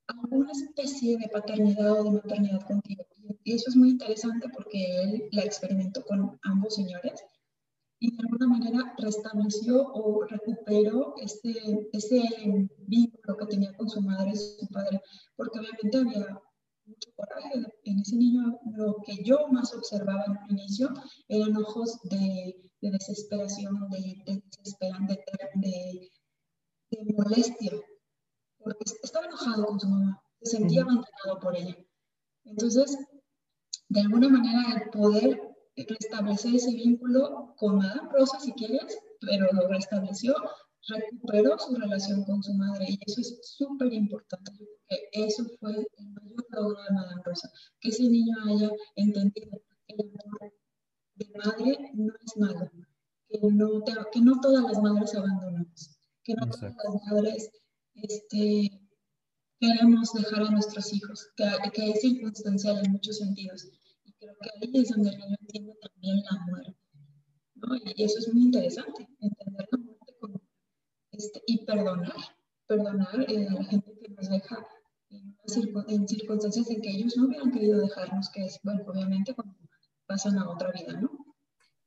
alguna 0.07 0.51
especie 0.51 1.17
de 1.17 1.27
paternidad 1.27 1.99
o 1.99 2.03
de 2.03 2.11
maternidad 2.11 2.61
contigo. 2.61 3.05
Y 3.43 3.53
eso 3.53 3.69
es 3.69 3.75
muy 3.75 3.91
interesante 3.91 4.47
porque 4.49 5.01
él 5.03 5.29
la 5.31 5.43
experimentó 5.43 6.03
con 6.05 6.39
ambos 6.43 6.75
señores 6.75 7.23
y 7.99 8.15
de 8.15 8.23
alguna 8.23 8.47
manera 8.47 8.95
restableció 8.97 9.91
o 9.93 10.23
recuperó 10.23 11.15
ese, 11.21 11.89
ese 11.91 12.23
vínculo 12.87 13.37
que 13.37 13.45
tenía 13.47 13.73
con 13.73 13.89
su 13.89 14.01
madre 14.01 14.31
y 14.31 14.37
su 14.37 14.67
padre, 14.69 15.01
porque 15.35 15.59
obviamente 15.59 15.97
había 15.97 16.41
mucho 16.89 17.09
coraje 17.15 17.51
en 17.83 17.99
ese 17.99 18.15
niño. 18.15 18.59
Lo 18.75 18.97
que 19.05 19.23
yo 19.23 19.47
más 19.47 19.73
observaba 19.73 20.25
en 20.25 20.31
un 20.31 20.59
inicio 20.59 20.89
eran 21.27 21.55
ojos 21.57 21.99
de, 22.03 22.71
de 22.81 22.91
desesperación, 22.91 23.89
de, 23.89 24.23
de, 24.25 24.43
de, 25.55 26.09
de 26.91 27.13
molestia 27.13 27.71
porque 28.59 28.83
estaba 29.03 29.25
enojado 29.25 29.65
con 29.65 29.79
su 29.79 29.87
mamá, 29.87 30.21
se 30.41 30.57
sentía 30.57 30.81
abandonado 30.81 31.39
por 31.41 31.55
ella. 31.55 31.75
Entonces, 32.43 32.97
de 33.87 34.01
alguna 34.01 34.29
manera, 34.29 34.73
el 34.75 34.89
poder 34.89 35.41
restablecer 35.75 36.55
ese 36.55 36.71
vínculo 36.71 37.53
con 37.57 37.77
Madame 37.77 38.09
Rosa, 38.11 38.39
si 38.39 38.51
quieres, 38.53 38.97
pero 39.21 39.47
lo 39.53 39.67
restableció, 39.67 40.35
recuperó 40.87 41.57
su 41.59 41.75
relación 41.75 42.23
con 42.23 42.41
su 42.41 42.53
madre 42.53 42.85
y 42.89 42.99
eso 43.05 43.21
es 43.21 43.39
súper 43.43 43.93
importante. 43.93 44.51
porque 44.57 45.09
eso 45.11 45.45
fue 45.59 45.71
el 45.71 46.09
mayor 46.13 46.45
logro 46.51 46.83
de 46.83 46.93
Madame 46.93 47.21
Rosa, 47.25 47.51
que 47.79 47.89
ese 47.89 48.03
niño 48.03 48.35
haya 48.45 48.71
entendido 48.95 49.61
que 49.87 49.95
el 49.95 50.11
amor 50.25 50.53
de 51.15 51.31
madre 51.43 51.91
no 51.93 52.13
es 52.25 52.37
malo, 52.37 52.71
que 53.27 53.39
no, 53.41 53.83
que 54.11 54.21
no 54.21 54.39
todas 54.41 54.63
las 54.63 54.81
madres 54.81 55.13
abandonamos, 55.15 55.97
que 56.23 56.33
no 56.33 56.49
todas 56.49 56.73
las 56.75 57.11
madres 57.11 57.51
este, 57.95 58.71
queremos 59.59 60.13
dejar 60.13 60.43
a 60.43 60.51
nuestros 60.51 60.93
hijos, 60.93 61.27
que, 61.35 61.45
que, 61.73 61.91
es 61.91 62.01
circunstancial 62.01 62.83
en 62.83 62.93
muchos 62.93 63.17
sentidos. 63.17 63.67
Y 64.05 64.13
creo 64.13 64.35
que 64.41 64.49
ahí 64.49 64.71
es 64.81 64.89
donde 64.89 65.09
el 65.09 65.17
niño 65.17 65.35
entiende 65.41 65.75
también 65.81 66.23
la 66.23 66.45
muerte. 66.45 66.77
¿no? 67.55 67.75
Y 67.95 68.03
eso 68.03 68.19
es 68.19 68.33
muy 68.33 68.43
interesante, 68.43 69.03
entender 69.19 69.37
la 69.45 69.51
muerte 69.51 69.77
como, 69.77 69.88
este, 71.19 71.43
y 71.47 71.65
perdonar, 71.65 72.15
perdonar 72.65 73.25
eh, 73.27 73.45
a 73.45 73.53
la 73.53 73.63
gente 73.65 73.91
que 74.01 74.09
nos 74.13 74.29
deja 74.29 74.65
en, 75.09 75.35
en, 75.89 76.07
circunstancias 76.07 76.69
en 76.69 76.81
que 76.81 76.89
ellos 76.91 77.17
no 77.17 77.27
hubieran 77.27 77.51
querido 77.51 77.77
dejarnos, 77.77 78.29
que 78.29 78.45
es, 78.45 78.57
bueno, 78.63 78.83
obviamente 78.87 79.35
cuando 79.35 79.53
pasan 80.07 80.37
a 80.37 80.49
otra 80.49 80.71
vida, 80.71 80.93
¿no? 80.93 81.09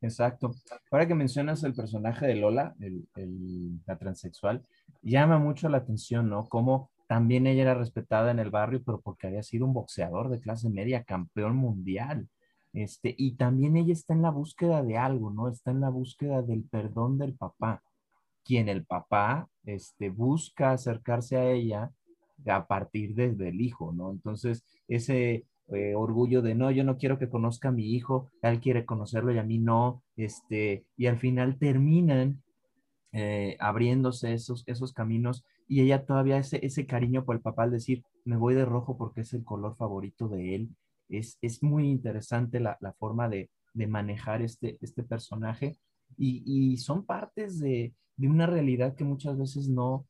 Exacto. 0.02 0.54
Ahora 0.90 1.08
que 1.08 1.14
mencionas 1.14 1.64
el 1.64 1.72
personaje 1.72 2.26
de 2.26 2.34
Lola, 2.34 2.74
el, 2.78 3.80
la 3.86 3.96
transexual, 3.96 4.66
llama 5.00 5.38
mucho 5.38 5.70
la 5.70 5.78
atención, 5.78 6.28
¿no? 6.28 6.44
Cómo 6.44 6.90
también 7.06 7.46
ella 7.46 7.62
era 7.62 7.74
respetada 7.74 8.32
en 8.32 8.38
el 8.38 8.50
barrio, 8.50 8.82
pero 8.84 9.00
porque 9.00 9.28
había 9.28 9.42
sido 9.42 9.64
un 9.64 9.72
boxeador 9.72 10.28
de 10.28 10.40
clase 10.40 10.68
media, 10.68 11.04
campeón 11.04 11.56
mundial. 11.56 12.28
Este, 12.74 13.14
y 13.16 13.36
también 13.36 13.78
ella 13.78 13.94
está 13.94 14.12
en 14.12 14.20
la 14.20 14.30
búsqueda 14.30 14.82
de 14.82 14.98
algo, 14.98 15.30
¿no? 15.30 15.48
Está 15.48 15.70
en 15.70 15.80
la 15.80 15.88
búsqueda 15.88 16.42
del 16.42 16.64
perdón 16.64 17.16
del 17.16 17.34
papá, 17.34 17.82
quien 18.44 18.68
el 18.68 18.84
papá 18.84 19.48
este, 19.64 20.10
busca 20.10 20.72
acercarse 20.72 21.36
a 21.36 21.50
ella 21.50 21.90
a 22.46 22.66
partir 22.66 23.14
desde 23.14 23.48
el 23.48 23.60
hijo, 23.60 23.92
¿no? 23.92 24.10
Entonces, 24.10 24.64
ese 24.88 25.46
eh, 25.68 25.94
orgullo 25.94 26.42
de 26.42 26.54
no, 26.54 26.70
yo 26.70 26.84
no 26.84 26.96
quiero 26.96 27.18
que 27.18 27.28
conozca 27.28 27.68
a 27.68 27.72
mi 27.72 27.94
hijo, 27.94 28.30
él 28.42 28.60
quiere 28.60 28.84
conocerlo 28.84 29.32
y 29.32 29.38
a 29.38 29.44
mí 29.44 29.58
no, 29.58 30.02
este, 30.16 30.84
y 30.96 31.06
al 31.06 31.18
final 31.18 31.58
terminan 31.58 32.42
eh, 33.12 33.56
abriéndose 33.60 34.32
esos, 34.32 34.64
esos 34.66 34.92
caminos 34.92 35.44
y 35.68 35.82
ella 35.82 36.04
todavía 36.04 36.38
ese, 36.38 36.64
ese 36.64 36.86
cariño 36.86 37.24
por 37.24 37.36
el 37.36 37.42
papá 37.42 37.64
al 37.64 37.70
decir, 37.70 38.02
me 38.24 38.36
voy 38.36 38.54
de 38.54 38.64
rojo 38.64 38.96
porque 38.96 39.20
es 39.22 39.32
el 39.34 39.44
color 39.44 39.76
favorito 39.76 40.28
de 40.28 40.54
él. 40.54 40.68
Es, 41.08 41.38
es 41.42 41.62
muy 41.62 41.90
interesante 41.90 42.58
la, 42.58 42.76
la 42.80 42.92
forma 42.92 43.28
de, 43.28 43.50
de, 43.74 43.86
manejar 43.86 44.42
este, 44.42 44.78
este 44.80 45.02
personaje 45.02 45.76
y, 46.16 46.76
son 46.78 47.04
partes 47.04 47.58
de, 47.58 47.94
de, 48.16 48.28
una 48.28 48.46
realidad 48.46 48.94
que 48.94 49.04
muchas 49.04 49.38
veces 49.38 49.68
no, 49.68 50.06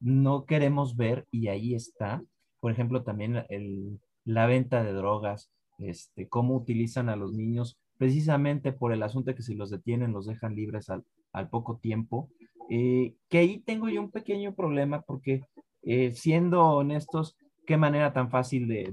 no 0.00 0.44
queremos 0.44 0.96
ver 0.96 1.26
y 1.30 1.48
ahí 1.48 1.74
está. 1.74 2.22
Por 2.60 2.72
ejemplo, 2.72 3.02
también 3.02 3.44
el, 3.48 4.00
la 4.24 4.46
venta 4.46 4.82
de 4.82 4.92
drogas, 4.92 5.50
este, 5.78 6.28
cómo 6.28 6.56
utilizan 6.56 7.08
a 7.08 7.16
los 7.16 7.32
niños 7.32 7.78
precisamente 7.98 8.72
por 8.72 8.92
el 8.92 9.02
asunto 9.02 9.30
de 9.30 9.36
que 9.36 9.42
si 9.42 9.54
los 9.54 9.70
detienen 9.70 10.12
los 10.12 10.26
dejan 10.26 10.56
libres 10.56 10.90
al, 10.90 11.04
al 11.32 11.48
poco 11.48 11.78
tiempo. 11.78 12.30
Eh, 12.70 13.14
que 13.28 13.38
ahí 13.38 13.58
tengo 13.60 13.88
yo 13.88 14.00
un 14.00 14.10
pequeño 14.10 14.54
problema 14.54 15.02
porque 15.02 15.42
eh, 15.82 16.12
siendo 16.12 16.62
honestos, 16.62 17.36
qué 17.66 17.76
manera 17.76 18.12
tan 18.12 18.30
fácil 18.30 18.68
de, 18.68 18.92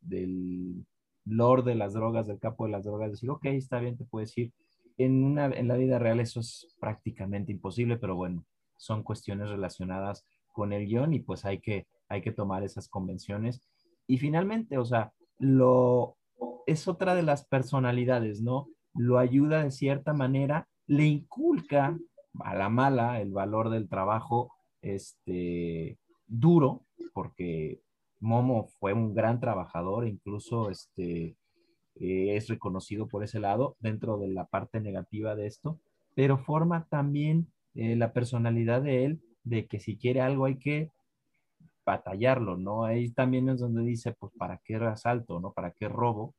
del 0.00 0.84
lord 1.24 1.64
de 1.64 1.74
las 1.74 1.92
drogas, 1.92 2.26
del 2.26 2.38
capo 2.38 2.66
de 2.66 2.72
las 2.72 2.84
drogas, 2.84 3.12
decir, 3.12 3.30
ok, 3.30 3.46
está 3.46 3.80
bien, 3.80 3.96
te 3.96 4.04
puedes 4.04 4.36
ir. 4.38 4.52
En, 4.98 5.24
una, 5.24 5.46
en 5.46 5.68
la 5.68 5.76
vida 5.76 5.98
real 5.98 6.20
eso 6.20 6.40
es 6.40 6.74
prácticamente 6.80 7.52
imposible, 7.52 7.96
pero 7.96 8.16
bueno, 8.16 8.44
son 8.76 9.02
cuestiones 9.02 9.48
relacionadas 9.48 10.26
con 10.52 10.72
el 10.72 10.86
guion 10.86 11.12
y 11.12 11.20
pues 11.20 11.44
hay 11.44 11.60
que, 11.60 11.86
hay 12.08 12.22
que 12.22 12.32
tomar 12.32 12.62
esas 12.62 12.88
convenciones. 12.88 13.60
Y 14.06 14.18
finalmente, 14.18 14.78
o 14.78 14.84
sea, 14.84 15.12
lo, 15.38 16.16
es 16.66 16.88
otra 16.88 17.14
de 17.14 17.22
las 17.22 17.46
personalidades, 17.46 18.40
¿no? 18.40 18.68
Lo 18.94 19.18
ayuda 19.18 19.64
de 19.64 19.70
cierta 19.70 20.12
manera, 20.12 20.68
le 20.86 21.04
inculca 21.04 21.98
a 22.40 22.54
la 22.54 22.68
mala 22.68 23.20
el 23.20 23.32
valor 23.32 23.70
del 23.70 23.88
trabajo 23.88 24.52
este, 24.82 25.98
duro, 26.26 26.84
porque 27.12 27.80
Momo 28.20 28.68
fue 28.78 28.92
un 28.92 29.14
gran 29.14 29.40
trabajador, 29.40 30.06
incluso 30.06 30.70
este, 30.70 31.36
eh, 32.00 32.36
es 32.36 32.48
reconocido 32.48 33.08
por 33.08 33.24
ese 33.24 33.40
lado 33.40 33.76
dentro 33.80 34.18
de 34.18 34.28
la 34.28 34.46
parte 34.46 34.80
negativa 34.80 35.34
de 35.34 35.46
esto, 35.46 35.80
pero 36.14 36.38
forma 36.38 36.86
también 36.88 37.52
eh, 37.74 37.96
la 37.96 38.12
personalidad 38.12 38.82
de 38.82 39.04
él 39.04 39.20
de 39.44 39.66
que 39.66 39.80
si 39.80 39.96
quiere 39.96 40.20
algo 40.20 40.44
hay 40.46 40.58
que 40.58 40.90
batallarlo, 41.86 42.56
¿no? 42.56 42.84
Ahí 42.84 43.10
también 43.12 43.48
es 43.48 43.60
donde 43.60 43.82
dice, 43.82 44.12
pues, 44.18 44.32
¿para 44.36 44.60
qué 44.64 44.74
asalto, 44.76 45.40
¿no? 45.40 45.52
¿Para 45.52 45.70
qué 45.70 45.88
robo? 45.88 46.34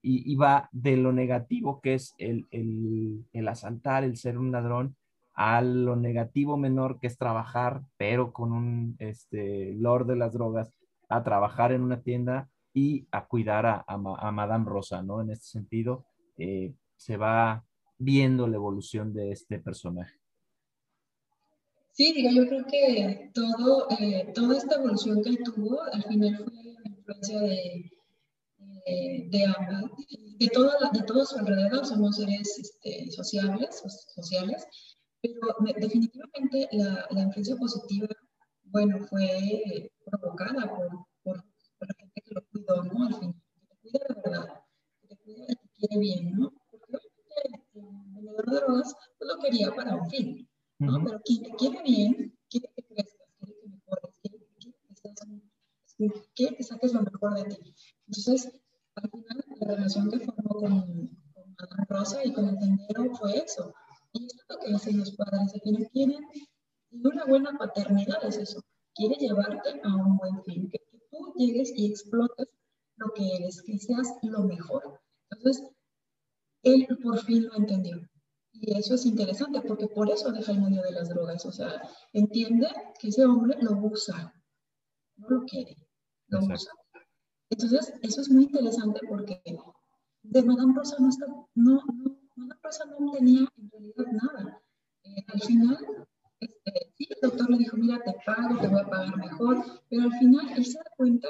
Y, 0.00 0.36
va 0.36 0.68
de 0.72 0.96
lo 0.96 1.12
negativo 1.12 1.80
que 1.80 1.94
es 1.94 2.14
el, 2.18 2.46
el, 2.50 3.26
el, 3.32 3.48
asaltar, 3.48 4.04
el 4.04 4.16
ser 4.16 4.38
un 4.38 4.52
ladrón, 4.52 4.96
a 5.34 5.60
lo 5.60 5.96
negativo 5.96 6.56
menor 6.56 6.98
que 6.98 7.08
es 7.08 7.18
trabajar, 7.18 7.82
pero 7.96 8.32
con 8.32 8.52
un 8.52 8.96
este, 9.00 9.74
lord 9.74 10.06
de 10.06 10.16
las 10.16 10.32
drogas, 10.32 10.72
a 11.08 11.22
trabajar 11.22 11.72
en 11.72 11.82
una 11.82 12.00
tienda 12.00 12.48
y 12.78 13.08
a 13.10 13.26
cuidar 13.26 13.66
a, 13.66 13.84
a, 13.86 14.32
Madame 14.32 14.64
Rosa, 14.66 15.02
¿no? 15.02 15.20
En 15.20 15.30
este 15.30 15.46
sentido, 15.46 16.06
eh, 16.36 16.72
se 16.96 17.16
va 17.16 17.64
viendo 17.98 18.46
la 18.46 18.56
evolución 18.56 19.12
de 19.12 19.32
este 19.32 19.58
personaje. 19.58 20.18
Sí, 21.92 22.12
digo, 22.12 22.30
yo 22.30 22.48
creo 22.48 22.64
que 22.66 23.30
todo, 23.34 23.88
eh, 23.98 24.30
toda 24.34 24.56
esta 24.56 24.76
evolución 24.76 25.22
que 25.24 25.36
tuvo 25.38 25.82
al 25.82 26.04
final 26.04 26.36
fue 26.36 26.54
la 26.54 26.90
influencia 26.96 27.40
de, 27.40 27.90
de, 28.86 29.28
de 29.32 29.44
ambas, 29.44 29.90
de, 30.38 30.48
toda 30.48 30.90
de 30.92 31.02
todo 31.02 31.26
su 31.26 31.38
alrededor, 31.38 31.84
somos 31.84 32.16
seres 32.16 32.56
este, 32.58 33.10
sociables, 33.10 33.82
sociales, 34.14 34.64
pero 35.20 35.40
definitivamente 35.80 36.68
la, 36.72 37.04
la, 37.10 37.22
influencia 37.22 37.56
positiva, 37.56 38.06
bueno, 38.62 39.04
fue 39.08 39.90
provocada 40.04 40.68
por, 40.70 40.88
por, 41.24 41.44
por, 41.78 41.88
la 41.88 41.94
gente 41.98 42.17
que 42.28 42.34
lo 42.34 42.46
cuidó, 42.50 42.84
¿no? 42.84 43.06
Al 43.06 43.14
final, 43.14 43.34
que 43.54 43.66
te 43.66 43.76
cuida 43.80 44.00
de 44.08 44.14
verdad, 44.22 44.62
que 45.00 45.08
te 45.08 45.16
cuida 45.16 45.46
y 45.48 45.56
te 45.56 45.68
quiere 45.76 45.98
bien, 45.98 46.32
¿no? 46.38 46.52
Porque 46.70 46.98
el 47.74 47.82
vendedor 48.14 48.50
de 48.50 48.56
drogas 48.56 48.94
pues, 49.18 49.30
lo 49.30 49.38
quería 49.40 49.74
para 49.74 49.96
un 49.96 50.10
fin 50.10 50.48
¿no? 50.78 51.04
Pero 51.04 51.20
quien 51.24 51.42
te 51.42 51.50
quiere 51.50 51.82
bien, 51.82 52.38
quiere 52.48 52.70
que 52.74 52.82
crezcas, 52.82 53.28
quiere 53.40 53.60
que 53.60 53.68
mejores, 53.68 54.14
quiere, 54.22 54.38
que, 55.96 56.30
quiere 56.34 56.56
que 56.56 56.62
saques 56.62 56.92
lo 56.92 57.02
mejor 57.02 57.34
de 57.34 57.44
ti. 57.44 57.74
Entonces, 58.06 58.60
al 58.94 59.10
final, 59.10 59.44
la 59.60 59.66
relación 59.66 60.10
que 60.10 60.20
formó 60.20 60.54
con, 60.54 61.08
con 61.56 61.86
Rosa 61.88 62.24
y 62.24 62.32
con 62.32 62.48
el 62.48 62.58
tendero 62.58 63.14
fue 63.16 63.38
eso. 63.38 63.74
Y 64.12 64.26
eso 64.26 64.36
es 64.36 64.44
lo 64.48 64.58
que 64.58 64.72
dicen 64.72 64.98
los 64.98 65.10
padres, 65.12 65.52
que 65.62 65.72
no 65.72 65.78
quieren, 65.90 66.24
y 66.90 67.06
una 67.06 67.24
buena 67.26 67.58
paternidad 67.58 68.24
es 68.24 68.38
eso, 68.38 68.64
quiere 68.94 69.16
llevarte 69.16 69.80
a 69.82 69.94
un 69.94 70.16
buen 70.16 70.42
fin, 70.44 70.70
que, 70.70 70.78
que 70.78 70.97
tú 71.10 71.32
llegues 71.36 71.72
y 71.76 71.90
explotes 71.90 72.48
lo 72.96 73.12
que 73.14 73.36
eres, 73.36 73.62
que 73.62 73.78
seas 73.78 74.14
lo 74.22 74.44
mejor. 74.44 75.00
Entonces, 75.30 75.68
él 76.62 76.86
por 77.02 77.22
fin 77.24 77.46
lo 77.46 77.56
entendió. 77.56 78.00
Y 78.52 78.76
eso 78.76 78.94
es 78.94 79.06
interesante 79.06 79.60
porque 79.60 79.86
por 79.86 80.10
eso 80.10 80.32
deja 80.32 80.52
el 80.52 80.60
medio 80.60 80.82
de 80.82 80.92
las 80.92 81.08
drogas. 81.08 81.44
O 81.46 81.52
sea, 81.52 81.82
entiende 82.12 82.68
que 82.98 83.08
ese 83.08 83.24
hombre 83.24 83.56
lo 83.60 83.72
usa, 83.72 84.34
no 85.16 85.28
lo 85.28 85.44
quiere, 85.44 85.76
lo 86.28 86.40
usa. 86.40 86.72
Entonces, 87.50 87.92
eso 88.02 88.20
es 88.20 88.30
muy 88.30 88.44
interesante 88.44 89.00
porque 89.08 89.40
de 90.22 90.42
Madame 90.42 90.74
Rosa 90.76 90.96
no, 90.98 91.08
está, 91.08 91.26
no, 91.26 91.46
no, 91.54 92.18
Madame 92.36 92.60
Rosa 92.62 92.84
no 92.86 93.12
tenía 93.12 93.48
en 93.56 93.70
realidad 93.70 94.06
nada. 94.22 94.62
Eh, 95.04 95.24
al 95.28 95.40
final, 95.40 96.07
sí, 96.96 97.08
el 97.10 97.18
doctor 97.22 97.50
le 97.50 97.58
dijo, 97.58 97.76
mira, 97.76 98.00
te 98.04 98.14
pago, 98.24 98.60
te 98.60 98.68
voy 98.68 98.80
a 98.80 98.88
pagar 98.88 99.16
mejor, 99.16 99.64
pero 99.88 100.02
al 100.04 100.12
final 100.12 100.48
él 100.56 100.64
se 100.64 100.78
da 100.78 100.84
cuenta 100.96 101.28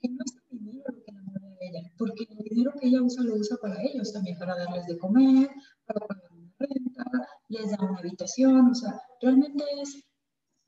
que 0.00 0.08
no 0.08 0.18
es 0.24 0.32
el 0.50 0.58
dinero 0.58 0.84
lo 0.86 1.02
que 1.02 1.10
enamora 1.10 1.48
de 1.48 1.66
ella, 1.68 1.92
porque 1.98 2.26
el 2.30 2.38
dinero 2.38 2.72
que 2.80 2.88
ella 2.88 3.02
usa 3.02 3.24
lo 3.24 3.34
usa 3.34 3.56
para 3.60 3.82
ellos 3.82 4.12
también, 4.12 4.38
para 4.38 4.56
darles 4.56 4.86
de 4.86 4.98
comer, 4.98 5.50
para 5.86 6.06
pagar 6.06 6.30
renta, 6.58 7.04
les 7.48 7.70
da 7.70 7.78
una 7.80 7.98
habitación, 7.98 8.70
o 8.70 8.74
sea, 8.74 9.00
realmente 9.20 9.64
es 9.80 10.04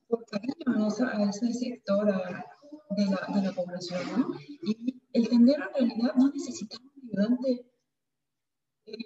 por 0.09 0.25
cariño 0.27 0.55
a, 0.67 1.29
ese 1.29 1.53
sector 1.53 2.07
de, 2.07 3.05
la, 3.07 3.27
de, 3.33 3.43
la, 3.43 3.53
población, 3.53 4.01
¿no? 4.17 4.35
Y 4.63 5.01
el 5.13 5.29
tendero 5.29 5.65
en 5.77 5.89
realidad 5.89 6.15
no 6.17 6.31
necesita 6.31 6.77
un 6.79 6.91
ayudante. 7.03 7.70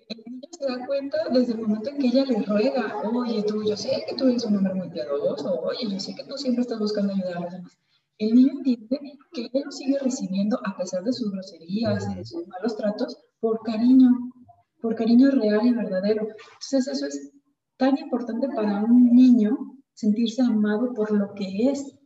El 0.08 0.24
niño 0.26 0.48
se 0.50 0.66
da 0.66 0.86
cuenta 0.86 1.18
desde 1.30 1.52
el 1.52 1.60
momento 1.60 1.90
en 1.90 1.98
que 1.98 2.06
ella 2.06 2.24
le 2.24 2.42
ruega, 2.42 3.02
oye, 3.12 3.42
tú, 3.42 3.62
yo 3.64 3.76
sé 3.76 4.04
que 4.08 4.14
tú 4.16 4.28
eres 4.28 4.44
un 4.44 4.56
hombre 4.56 4.74
muy 4.74 4.88
piadoso, 4.88 5.60
oye, 5.60 5.90
yo 5.90 6.00
sé 6.00 6.14
que 6.14 6.24
tú 6.24 6.36
siempre 6.36 6.62
estás 6.62 6.78
buscando 6.78 7.12
ayudar 7.12 7.36
a 7.36 7.40
los 7.40 7.52
demás. 7.52 7.78
El 8.18 8.34
niño 8.34 8.52
entiende 8.52 9.18
que 9.32 9.50
él 9.52 9.62
lo 9.64 9.72
sigue 9.72 9.98
recibiendo 9.98 10.58
a 10.64 10.76
pesar 10.76 11.02
de 11.02 11.12
sus 11.12 11.32
groserías 11.32 12.08
y 12.10 12.14
de 12.14 12.24
sus 12.24 12.46
malos 12.46 12.76
tratos 12.76 13.18
por 13.40 13.60
cariño, 13.62 14.32
por 14.80 14.94
cariño 14.94 15.30
real 15.32 15.66
y 15.66 15.72
verdadero. 15.72 16.22
Entonces 16.22 16.86
eso 16.86 17.06
es 17.06 17.32
tan 17.76 17.98
importante 17.98 18.48
para 18.48 18.84
un 18.84 19.14
niño 19.14 19.58
sentirse 19.94 20.42
amado 20.42 20.94
por 20.94 21.10
lo 21.10 21.34
que 21.34 21.70
es, 21.70 21.96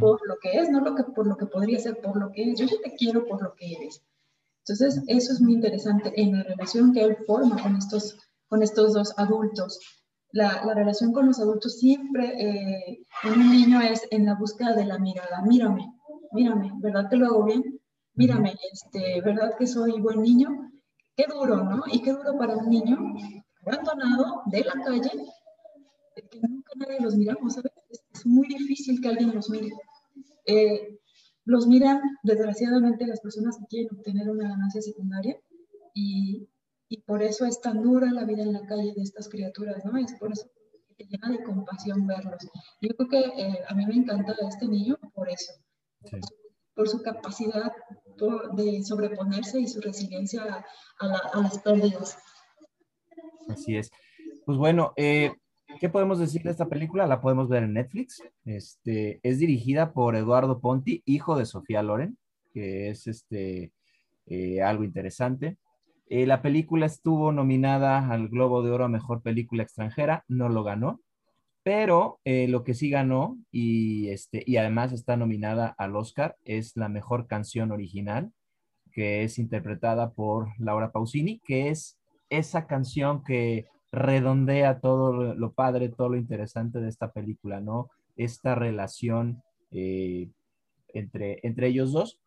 por 0.00 0.26
lo 0.26 0.36
que 0.40 0.58
es, 0.58 0.70
no 0.70 0.80
lo 0.80 0.94
que, 0.94 1.04
por 1.04 1.26
lo 1.26 1.36
que 1.36 1.46
podría 1.46 1.78
ser, 1.78 2.00
por 2.00 2.16
lo 2.16 2.30
que 2.32 2.50
es. 2.50 2.58
Yo 2.58 2.66
ya 2.66 2.76
te 2.82 2.94
quiero 2.94 3.26
por 3.26 3.42
lo 3.42 3.54
que 3.54 3.74
eres. 3.74 4.02
Entonces 4.66 5.02
eso 5.08 5.32
es 5.32 5.40
muy 5.40 5.54
interesante 5.54 6.12
en 6.20 6.38
la 6.38 6.44
relación 6.44 6.92
que 6.92 7.02
él 7.02 7.16
forma 7.26 7.60
con 7.60 7.76
estos, 7.76 8.16
con 8.48 8.62
estos 8.62 8.94
dos 8.94 9.12
adultos. 9.18 9.80
La, 10.30 10.64
la 10.64 10.74
relación 10.74 11.12
con 11.12 11.26
los 11.26 11.40
adultos 11.40 11.78
siempre 11.78 12.32
eh, 12.40 13.04
en 13.24 13.32
un 13.32 13.50
niño 13.50 13.80
es 13.80 14.06
en 14.10 14.24
la 14.24 14.34
búsqueda 14.34 14.74
de 14.74 14.84
la 14.84 14.98
mirada. 14.98 15.42
Mírame, 15.42 15.92
mírame, 16.32 16.72
¿verdad 16.80 17.10
que 17.10 17.16
lo 17.16 17.26
hago 17.26 17.44
bien? 17.44 17.80
Mírame, 18.14 18.54
este, 18.72 19.20
¿verdad 19.20 19.56
que 19.58 19.66
soy 19.66 20.00
buen 20.00 20.22
niño? 20.22 20.70
Qué 21.16 21.26
duro, 21.28 21.64
¿no? 21.64 21.82
Y 21.90 22.00
qué 22.02 22.12
duro 22.12 22.38
para 22.38 22.56
un 22.56 22.70
niño 22.70 22.98
abandonado 23.66 24.42
de 24.46 24.64
la 24.64 24.72
calle, 24.84 25.10
que 26.30 26.40
nunca 26.40 26.72
nadie 26.76 27.00
los 27.00 27.16
miramos, 27.16 27.54
¿sabes? 27.54 27.72
Es 28.12 28.26
muy 28.26 28.46
difícil 28.46 29.00
que 29.00 29.08
alguien 29.08 29.34
los 29.34 29.50
mire. 29.50 29.70
Eh, 30.46 30.98
los 31.44 31.66
miran, 31.66 32.00
desgraciadamente, 32.22 33.06
las 33.06 33.20
personas 33.20 33.58
que 33.58 33.66
quieren 33.66 33.96
obtener 33.96 34.30
una 34.30 34.48
ganancia 34.48 34.80
secundaria 34.80 35.38
y 35.94 36.48
y 36.92 37.00
por 37.00 37.22
eso 37.22 37.46
es 37.46 37.58
tan 37.58 37.82
dura 37.82 38.12
la 38.12 38.26
vida 38.26 38.42
en 38.42 38.52
la 38.52 38.66
calle 38.66 38.92
de 38.94 39.02
estas 39.02 39.26
criaturas, 39.30 39.82
¿no? 39.82 39.96
Es 39.96 40.12
por 40.18 40.30
eso 40.30 40.46
que 40.86 40.94
te 40.94 41.10
llena 41.10 41.30
de 41.30 41.42
compasión 41.42 42.06
verlos. 42.06 42.46
Yo 42.82 42.90
creo 42.94 43.08
que 43.08 43.42
eh, 43.42 43.60
a 43.66 43.74
mí 43.74 43.86
me 43.86 43.94
encanta 43.94 44.36
este 44.46 44.68
niño 44.68 44.98
por 45.14 45.30
eso, 45.30 45.54
por, 46.74 46.86
su, 46.90 47.00
capacidad 47.00 47.72
de 48.56 48.84
sobreponerse 48.84 49.58
y 49.58 49.68
su 49.68 49.80
resiliencia 49.80 50.66
a, 51.00 51.40
las 51.40 51.58
pérdidas. 51.60 52.18
Así 53.48 53.78
es. 53.78 53.90
Pues 54.44 54.58
bueno, 54.58 54.92
eh, 54.96 55.32
¿qué 55.82 55.88
podemos 55.88 56.20
decir 56.20 56.44
de 56.44 56.52
esta 56.52 56.68
película? 56.68 57.08
La 57.08 57.20
podemos 57.20 57.48
ver 57.48 57.64
en 57.64 57.72
Netflix. 57.72 58.22
Este, 58.44 59.18
es 59.24 59.40
dirigida 59.40 59.92
por 59.92 60.14
Eduardo 60.14 60.60
Ponti, 60.60 61.02
hijo 61.06 61.34
de 61.36 61.44
Sofía 61.44 61.82
Loren, 61.82 62.16
que 62.54 62.90
es 62.90 63.08
este, 63.08 63.72
eh, 64.26 64.62
algo 64.62 64.84
interesante. 64.84 65.56
Eh, 66.08 66.24
la 66.24 66.40
película 66.40 66.86
estuvo 66.86 67.32
nominada 67.32 68.08
al 68.10 68.28
Globo 68.28 68.62
de 68.62 68.70
Oro 68.70 68.84
a 68.84 68.88
Mejor 68.88 69.22
Película 69.22 69.64
Extranjera, 69.64 70.24
no 70.28 70.48
lo 70.48 70.62
ganó, 70.62 71.00
pero 71.64 72.20
eh, 72.24 72.46
lo 72.46 72.62
que 72.62 72.74
sí 72.74 72.88
ganó 72.88 73.36
y, 73.50 74.08
este, 74.10 74.44
y 74.46 74.58
además 74.58 74.92
está 74.92 75.16
nominada 75.16 75.74
al 75.78 75.96
Oscar 75.96 76.36
es 76.44 76.76
la 76.76 76.88
mejor 76.88 77.26
canción 77.26 77.72
original, 77.72 78.30
que 78.92 79.24
es 79.24 79.36
interpretada 79.36 80.12
por 80.12 80.46
Laura 80.58 80.92
Pausini, 80.92 81.40
que 81.40 81.70
es 81.70 81.98
esa 82.30 82.68
canción 82.68 83.24
que 83.24 83.66
redondea 83.92 84.80
todo 84.80 85.34
lo 85.34 85.52
padre, 85.52 85.90
todo 85.90 86.08
lo 86.08 86.16
interesante 86.16 86.80
de 86.80 86.88
esta 86.88 87.12
película, 87.12 87.60
¿no? 87.60 87.90
Esta 88.16 88.54
relación 88.54 89.42
eh, 89.70 90.30
entre, 90.88 91.40
entre 91.42 91.68
ellos 91.68 91.92
dos 91.92 92.18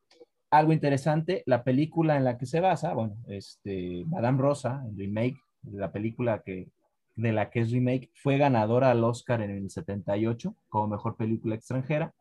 algo 0.57 0.73
interesante, 0.73 1.43
la 1.45 1.63
película 1.63 2.17
en 2.17 2.23
la 2.23 2.37
que 2.37 2.45
se 2.45 2.59
basa, 2.59 2.93
bueno, 2.93 3.17
este, 3.27 4.05
Madame 4.07 4.39
Rosa, 4.39 4.83
el 4.87 4.97
remake, 4.97 5.37
la 5.63 5.91
película 5.91 6.41
que, 6.45 6.69
de 7.15 7.31
la 7.31 7.49
que 7.49 7.61
es 7.61 7.71
remake, 7.71 8.09
fue 8.13 8.37
ganadora 8.37 8.91
al 8.91 9.03
Oscar 9.03 9.41
en 9.41 9.51
el 9.51 9.69
78 9.69 10.55
como 10.69 10.87
mejor 10.87 11.17
película 11.17 11.55
extranjera. 11.55 12.13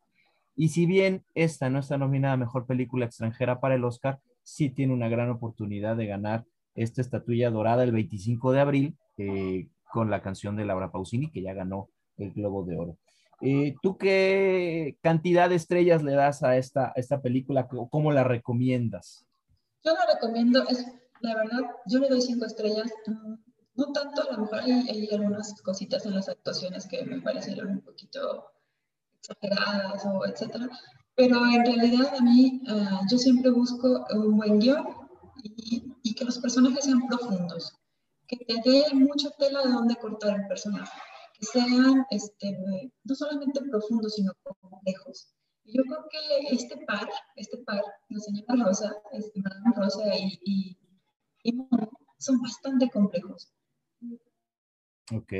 Y 0.57 0.69
si 0.69 0.87
bien 0.87 1.25
esta 1.35 1.69
no 1.69 1.81
está 1.81 1.99
nominada 1.99 2.37
mejor 2.37 2.67
película 2.67 3.07
extranjera 3.07 3.61
para 3.61 3.75
el 3.75 3.85
Oscar, 3.85 4.21
sí 4.43 4.71
tiene 4.71 4.93
una 4.93 5.09
gran 5.09 5.31
oportunidad 5.31 5.97
de 5.97 6.07
ganar 6.07 6.45
esta 6.75 7.01
estatuilla 7.01 7.51
dorada 7.51 7.85
el 7.85 7.93
25 7.93 8.53
de 8.53 8.61
abril 8.61 8.97
eh, 9.17 9.69
con 9.93 10.11
la 10.11 10.23
canción 10.23 10.57
de 10.57 10.65
Laura 10.65 10.91
Pausini, 10.91 11.31
que 11.31 11.43
ya 11.43 11.55
ganó 11.55 11.89
el 12.17 12.33
Globo 12.33 12.65
de 12.65 12.77
Oro. 12.77 12.99
Eh, 13.41 13.75
¿Tú 13.83 13.97
qué 13.97 14.97
cantidad 15.03 15.49
de 15.49 15.57
estrellas 15.57 16.03
le 16.03 16.15
das 16.15 16.43
a 16.43 16.57
esta, 16.57 16.93
esta 16.97 17.21
película? 17.21 17.69
¿Cómo 17.69 18.13
la 18.13 18.25
recomiendas? 18.25 19.27
Yo 19.85 19.93
la 19.93 20.15
recomiendo, 20.15 20.67
es, 20.69 20.87
la 21.21 21.37
verdad, 21.37 21.61
yo 21.87 21.99
le 21.99 22.09
doy 22.09 22.23
cinco 22.23 22.47
estrellas. 22.47 22.91
No 23.75 23.93
tanto, 23.93 24.23
a 24.23 24.33
lo 24.33 24.43
mejor 24.43 24.61
hay, 24.61 25.09
algunas 25.13 25.61
cositas 25.63 26.07
en 26.07 26.15
las 26.15 26.29
actuaciones 26.29 26.87
que 26.87 27.05
me 27.05 27.21
parecieron 27.21 27.71
un 27.71 27.81
poquito 27.81 28.47
exageradas 29.19 30.07
o 30.07 30.25
etcétera, 30.27 30.69
pero 31.15 31.45
en 31.47 31.65
realidad 31.65 32.15
a 32.19 32.23
mí 32.23 32.63
ah, 32.69 33.01
yo 33.11 33.19
siempre 33.19 33.51
busco 33.51 34.07
un 34.15 34.37
buen 34.37 34.59
guion 34.59 34.87
y, 35.43 35.93
y 36.03 36.15
que 36.15 36.25
los 36.25 36.39
personajes 36.39 36.85
sean 36.85 37.07
profundos, 37.09 37.75
que 38.27 38.37
te 38.37 38.55
dé 38.65 38.95
mucha 38.95 39.31
tela 39.39 39.63
de 39.63 39.73
dónde 39.73 39.97
cortar 39.97 40.41
el 40.41 40.47
personaje 40.49 40.93
que 41.35 41.47
sean 41.47 42.07
este, 42.11 42.59
no 43.05 43.15
solamente 43.15 43.61
profundos, 43.71 44.15
sino 44.15 44.33
complejos. 44.43 45.35
Yo 45.65 45.83
creo 45.83 46.07
que 46.11 46.55
este 46.55 46.77
par, 46.87 47.09
este 47.37 47.59
par, 47.59 47.83
la 48.09 48.19
señora 48.21 48.65
Rosa, 48.65 48.95
este, 49.13 49.41
Madame 49.41 49.75
Rosa 49.77 50.03
y, 50.17 50.79
y, 51.43 51.69
son 52.19 52.41
bastante 52.41 52.89
complejos. 52.91 53.53
Ok. 55.13 55.33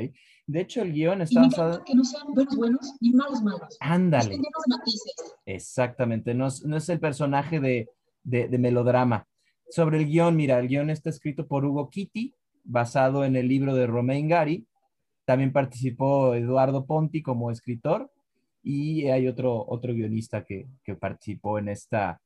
De 0.47 0.61
hecho, 0.61 0.83
el 0.83 0.93
guion 0.93 1.23
está 1.23 1.41
y 1.41 1.45
basado... 1.45 1.85
Que 1.85 1.95
no 1.95 2.05
sean 2.05 2.35
buenos 2.35 2.57
buenos 2.57 2.95
ni 3.01 3.13
malos 3.13 3.43
malos. 3.43 3.77
Ándale. 3.81 4.39
matices. 4.67 5.15
Exactamente. 5.47 6.35
No, 6.35 6.49
no, 6.65 6.77
es 6.77 6.89
el 6.89 7.01
personaje 7.01 7.61
de, 7.61 7.91
de, 8.23 8.49
de 8.49 8.59
melodrama. 8.59 9.27
Sobre 9.71 9.99
el 9.99 10.07
guion, 10.07 10.37
mira, 10.37 10.59
el 10.59 10.69
guion 10.69 10.91
está 10.91 11.09
escrito 11.11 11.47
por 11.47 11.65
Hugo 11.65 11.89
Kitty, 11.89 12.35
basado 12.65 13.25
en 13.25 13.37
el 13.37 13.49
libro 13.49 13.75
de 13.75 13.87
Romain 13.87 14.29
Gary, 14.29 14.67
también 15.25 15.53
participó 15.53 16.35
Eduardo 16.35 16.87
Ponti 16.87 17.23
como 17.23 17.51
escritor 17.51 18.11
y 18.63 19.07
hay 19.07 19.29
otro, 19.29 19.65
otro 19.69 19.95
guionista 19.95 20.45
que, 20.45 20.67
participó 20.99 21.59
en 21.59 21.69
esta, 21.69 22.21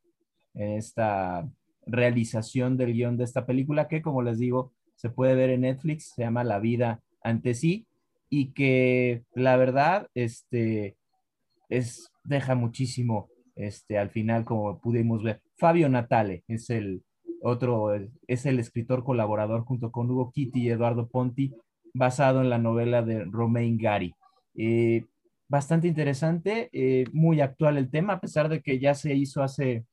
en 0.55 0.73
esta 0.73 1.49
realización 1.87 2.77
del 2.77 2.93
guion 2.93 3.17
de 3.17 3.25
esta 3.25 3.47
película 3.47 3.89
que, 3.89 4.03
como 4.03 4.23
les 4.23 4.39
digo, 4.39 4.73
se 4.95 5.11
puede 5.11 5.35
ver 5.35 5.51
en 5.51 5.63
Netflix, 5.63 6.13
se 6.15 6.23
llama 6.23 6.45
La 6.45 6.59
vida 6.59 7.03
ante 7.23 7.55
sí 7.55 7.87
y 8.31 8.53
que 8.53 9.25
la 9.35 9.57
verdad 9.57 10.09
este, 10.15 10.97
es, 11.69 12.11
deja 12.25 12.55
muchísimo 12.55 13.29
este, 13.57 13.99
al 13.99 14.11
final, 14.11 14.45
como 14.45 14.81
pudimos 14.81 15.23
ver. 15.23 15.41
Fabio 15.57 15.89
Natale 15.89 16.45
es 16.47 16.71
el 16.71 17.03
otro, 17.43 17.95
es 18.27 18.47
el 18.47 18.59
escritor 18.59 19.05
colaborador 19.05 19.65
junto 19.65 19.91
con 19.91 20.11
Hugo 20.11 20.31
Kitty 20.31 20.63
y 20.63 20.71
Eduardo 20.71 21.09
Ponti 21.09 21.55
basado 21.95 22.41
en 22.41 22.51
la 22.51 22.59
novela 22.59 23.03
de 23.03 23.25
Romain 23.25 23.79
Gary. 23.79 24.15
Eh, 24.55 25.05
bastante 25.49 25.89
interesante, 25.89 26.69
eh, 26.73 27.07
muy 27.13 27.41
actual 27.41 27.79
el 27.79 27.91
tema, 27.91 28.15
a 28.15 28.21
pesar 28.21 28.49
de 28.49 28.61
que 28.61 28.79
ya 28.79 28.95
se 28.95 29.15
hizo 29.15 29.43
hace 29.43 29.85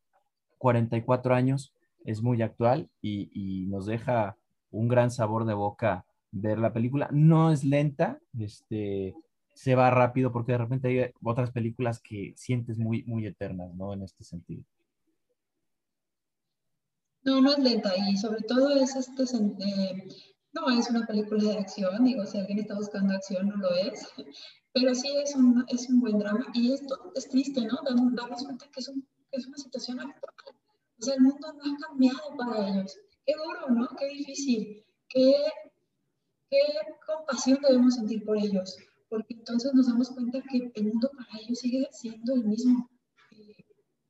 44 0.58 1.34
años, 1.36 1.74
es 2.04 2.22
muy 2.22 2.42
actual 2.42 2.90
y, 3.02 3.66
nos 3.68 3.88
deja 3.88 4.38
un 4.72 4.88
gran 4.88 5.10
sabor 5.10 5.46
de 5.46 5.54
boca 5.54 6.06
ver 6.32 6.60
la 6.60 6.72
película. 6.72 7.10
No 7.12 7.52
es 7.52 7.64
lenta, 7.64 8.20
este, 8.38 9.16
se 9.54 9.76
va 9.76 9.90
rápido 9.90 10.32
porque 10.32 10.52
de 10.52 10.58
repente 10.60 10.88
hay 10.88 11.12
otras 11.24 11.52
películas 11.52 12.00
que 12.00 12.34
sientes 12.36 12.78
muy, 12.78 13.04
muy 13.04 13.26
eternas, 13.26 13.74
¿no? 13.74 13.94
En 13.94 14.04
este 14.04 14.24
sentido. 14.24 14.64
No, 17.26 17.42
no 17.42 17.52
es 17.52 17.60
lenta 17.60 17.92
y 17.98 18.16
sobre 18.18 18.42
todo 18.44 18.70
es 18.70 18.96
este, 18.96 19.24
eh, 19.24 20.08
no 20.54 20.70
es 20.70 20.90
una 20.90 21.06
película 21.06 21.44
de 21.44 21.58
acción, 21.58 22.04
digo, 22.06 22.26
si 22.26 22.38
alguien 22.38 22.60
está 22.60 22.76
buscando 22.76 23.14
acción, 23.14 23.50
no 23.50 23.58
lo 23.58 23.74
es, 23.76 24.08
pero 24.72 24.94
sí 24.94 25.10
es 25.18 25.36
un, 25.36 25.66
es 25.68 25.90
un 25.90 26.00
buen 26.00 26.20
drama 26.20 26.46
y 26.54 26.74
esto 26.74 27.12
es 27.16 27.28
triste, 27.28 27.62
¿no? 27.62 27.80
Damos 27.84 28.44
cuenta 28.44 28.68
que 28.72 28.80
es, 28.80 28.88
un, 28.90 29.02
que 29.32 29.40
es 29.40 29.48
una 29.48 29.58
situación 29.58 30.00
actual. 30.00 30.34
O 31.00 31.04
sea, 31.04 31.16
el 31.16 31.22
mundo 31.22 31.54
no 31.54 31.74
ha 31.74 31.88
cambiado 31.88 32.38
para 32.38 32.70
ellos. 32.70 32.98
Qué 33.26 33.34
duro, 33.34 33.70
¿no? 33.70 33.88
Qué 33.98 34.08
difícil. 34.08 34.86
Qué, 35.10 35.36
qué 36.50 36.60
compasión 37.06 37.60
debemos 37.62 37.96
sentir 37.96 38.24
por 38.24 38.38
ellos, 38.38 38.78
porque 39.10 39.34
entonces 39.34 39.74
nos 39.74 39.88
damos 39.88 40.10
cuenta 40.10 40.42
que 40.50 40.72
el 40.74 40.84
mundo 40.86 41.10
para 41.18 41.42
ellos 41.42 41.60
sigue 41.60 41.88
siendo 41.92 42.34
el 42.36 42.46
mismo. 42.46 42.90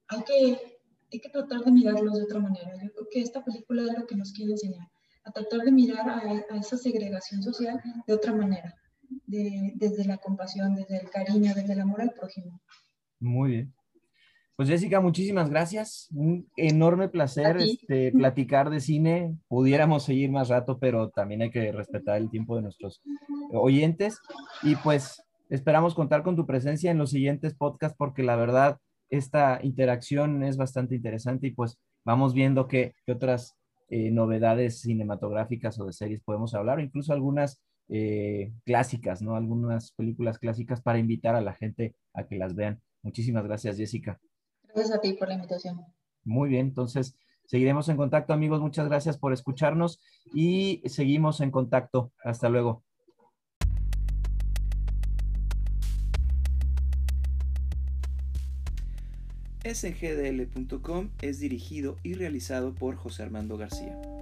Hay, 0.08 0.24
que, 0.24 0.75
hay 1.16 1.22
que 1.22 1.30
tratar 1.30 1.64
de 1.64 1.72
mirarlos 1.72 2.18
de 2.18 2.24
otra 2.24 2.40
manera. 2.40 2.72
Yo 2.82 2.92
creo 2.92 3.08
que 3.12 3.22
esta 3.22 3.44
película 3.44 3.84
es 3.84 3.98
lo 3.98 4.06
que 4.06 4.16
nos 4.16 4.32
quiere 4.32 4.52
enseñar 4.52 4.88
a 5.26 5.32
tratar 5.32 5.62
de 5.62 5.72
mirar 5.72 6.08
a, 6.08 6.56
esa 6.56 6.78
segregación 6.78 7.42
social 7.42 7.82
de 8.06 8.14
otra 8.14 8.34
manera, 8.34 8.76
desde 9.26 10.06
la 10.06 10.18
compasión, 10.18 10.76
desde 10.76 10.98
el 10.98 11.10
cariño, 11.10 11.54
desde 11.56 11.74
el 11.74 11.82
amor 11.82 12.02
al 12.02 12.12
prójimo. 12.12 12.62
Muy 13.20 13.52
bien. 13.52 13.74
Pues 14.56 14.70
Jessica, 14.70 15.02
muchísimas 15.02 15.50
gracias. 15.50 16.08
Un 16.14 16.48
enorme 16.56 17.10
placer 17.10 17.58
este, 17.58 18.12
platicar 18.12 18.70
de 18.70 18.80
cine. 18.80 19.36
Pudiéramos 19.50 20.04
seguir 20.04 20.32
más 20.32 20.48
rato, 20.48 20.80
pero 20.80 21.10
también 21.10 21.42
hay 21.42 21.50
que 21.50 21.72
respetar 21.74 22.18
el 22.18 22.30
tiempo 22.30 22.56
de 22.56 22.62
nuestros 22.62 23.02
oyentes. 23.52 24.20
Y 24.64 24.76
pues 24.78 25.22
esperamos 25.50 25.94
contar 25.94 26.24
con 26.24 26.38
tu 26.38 26.46
presencia 26.46 26.92
en 26.92 27.00
los 27.00 27.10
siguientes 27.10 27.54
podcasts 27.54 27.98
porque 27.98 28.24
la 28.24 28.38
verdad 28.38 28.80
esta 29.10 29.60
interacción 29.64 30.44
es 30.44 30.58
bastante 30.58 30.96
interesante 30.96 31.48
y 31.48 31.52
pues 31.52 31.80
vamos 32.04 32.34
viendo 32.34 32.68
qué, 32.68 32.94
qué 33.06 33.12
otras 33.12 33.56
eh, 33.90 34.10
novedades 34.10 34.82
cinematográficas 34.82 35.80
o 35.80 35.86
de 35.86 35.94
series 35.94 36.22
podemos 36.24 36.56
hablar, 36.56 36.80
o 36.80 36.82
incluso 36.82 37.14
algunas 37.14 37.62
eh, 37.88 38.52
clásicas, 38.64 39.22
¿no? 39.22 39.36
Algunas 39.36 39.92
películas 39.92 40.40
clásicas 40.40 40.82
para 40.82 40.98
invitar 40.98 41.36
a 41.36 41.42
la 41.42 41.54
gente 41.54 41.96
a 42.14 42.26
que 42.26 42.36
las 42.36 42.56
vean. 42.56 42.82
Muchísimas 43.04 43.44
gracias, 43.44 43.78
Jessica. 43.78 44.20
Gracias 44.64 44.92
a 44.92 45.02
ti 45.02 45.14
por 45.14 45.28
la 45.28 45.36
invitación. 45.36 45.82
Muy 46.24 46.50
bien, 46.50 46.68
entonces 46.68 47.16
seguiremos 47.46 47.88
en 47.90 47.98
contacto, 47.98 48.34
amigos. 48.34 48.60
Muchas 48.60 48.88
gracias 48.88 49.20
por 49.20 49.34
escucharnos 49.34 50.02
y 50.34 50.82
seguimos 50.86 51.40
en 51.42 51.52
contacto. 51.52 52.12
Hasta 52.24 52.50
luego. 52.50 52.85
SGDL.com 59.76 61.10
es 61.22 61.40
dirigido 61.40 61.98
y 62.02 62.14
realizado 62.14 62.74
por 62.74 62.96
José 62.96 63.24
Armando 63.24 63.58
García. 63.58 64.15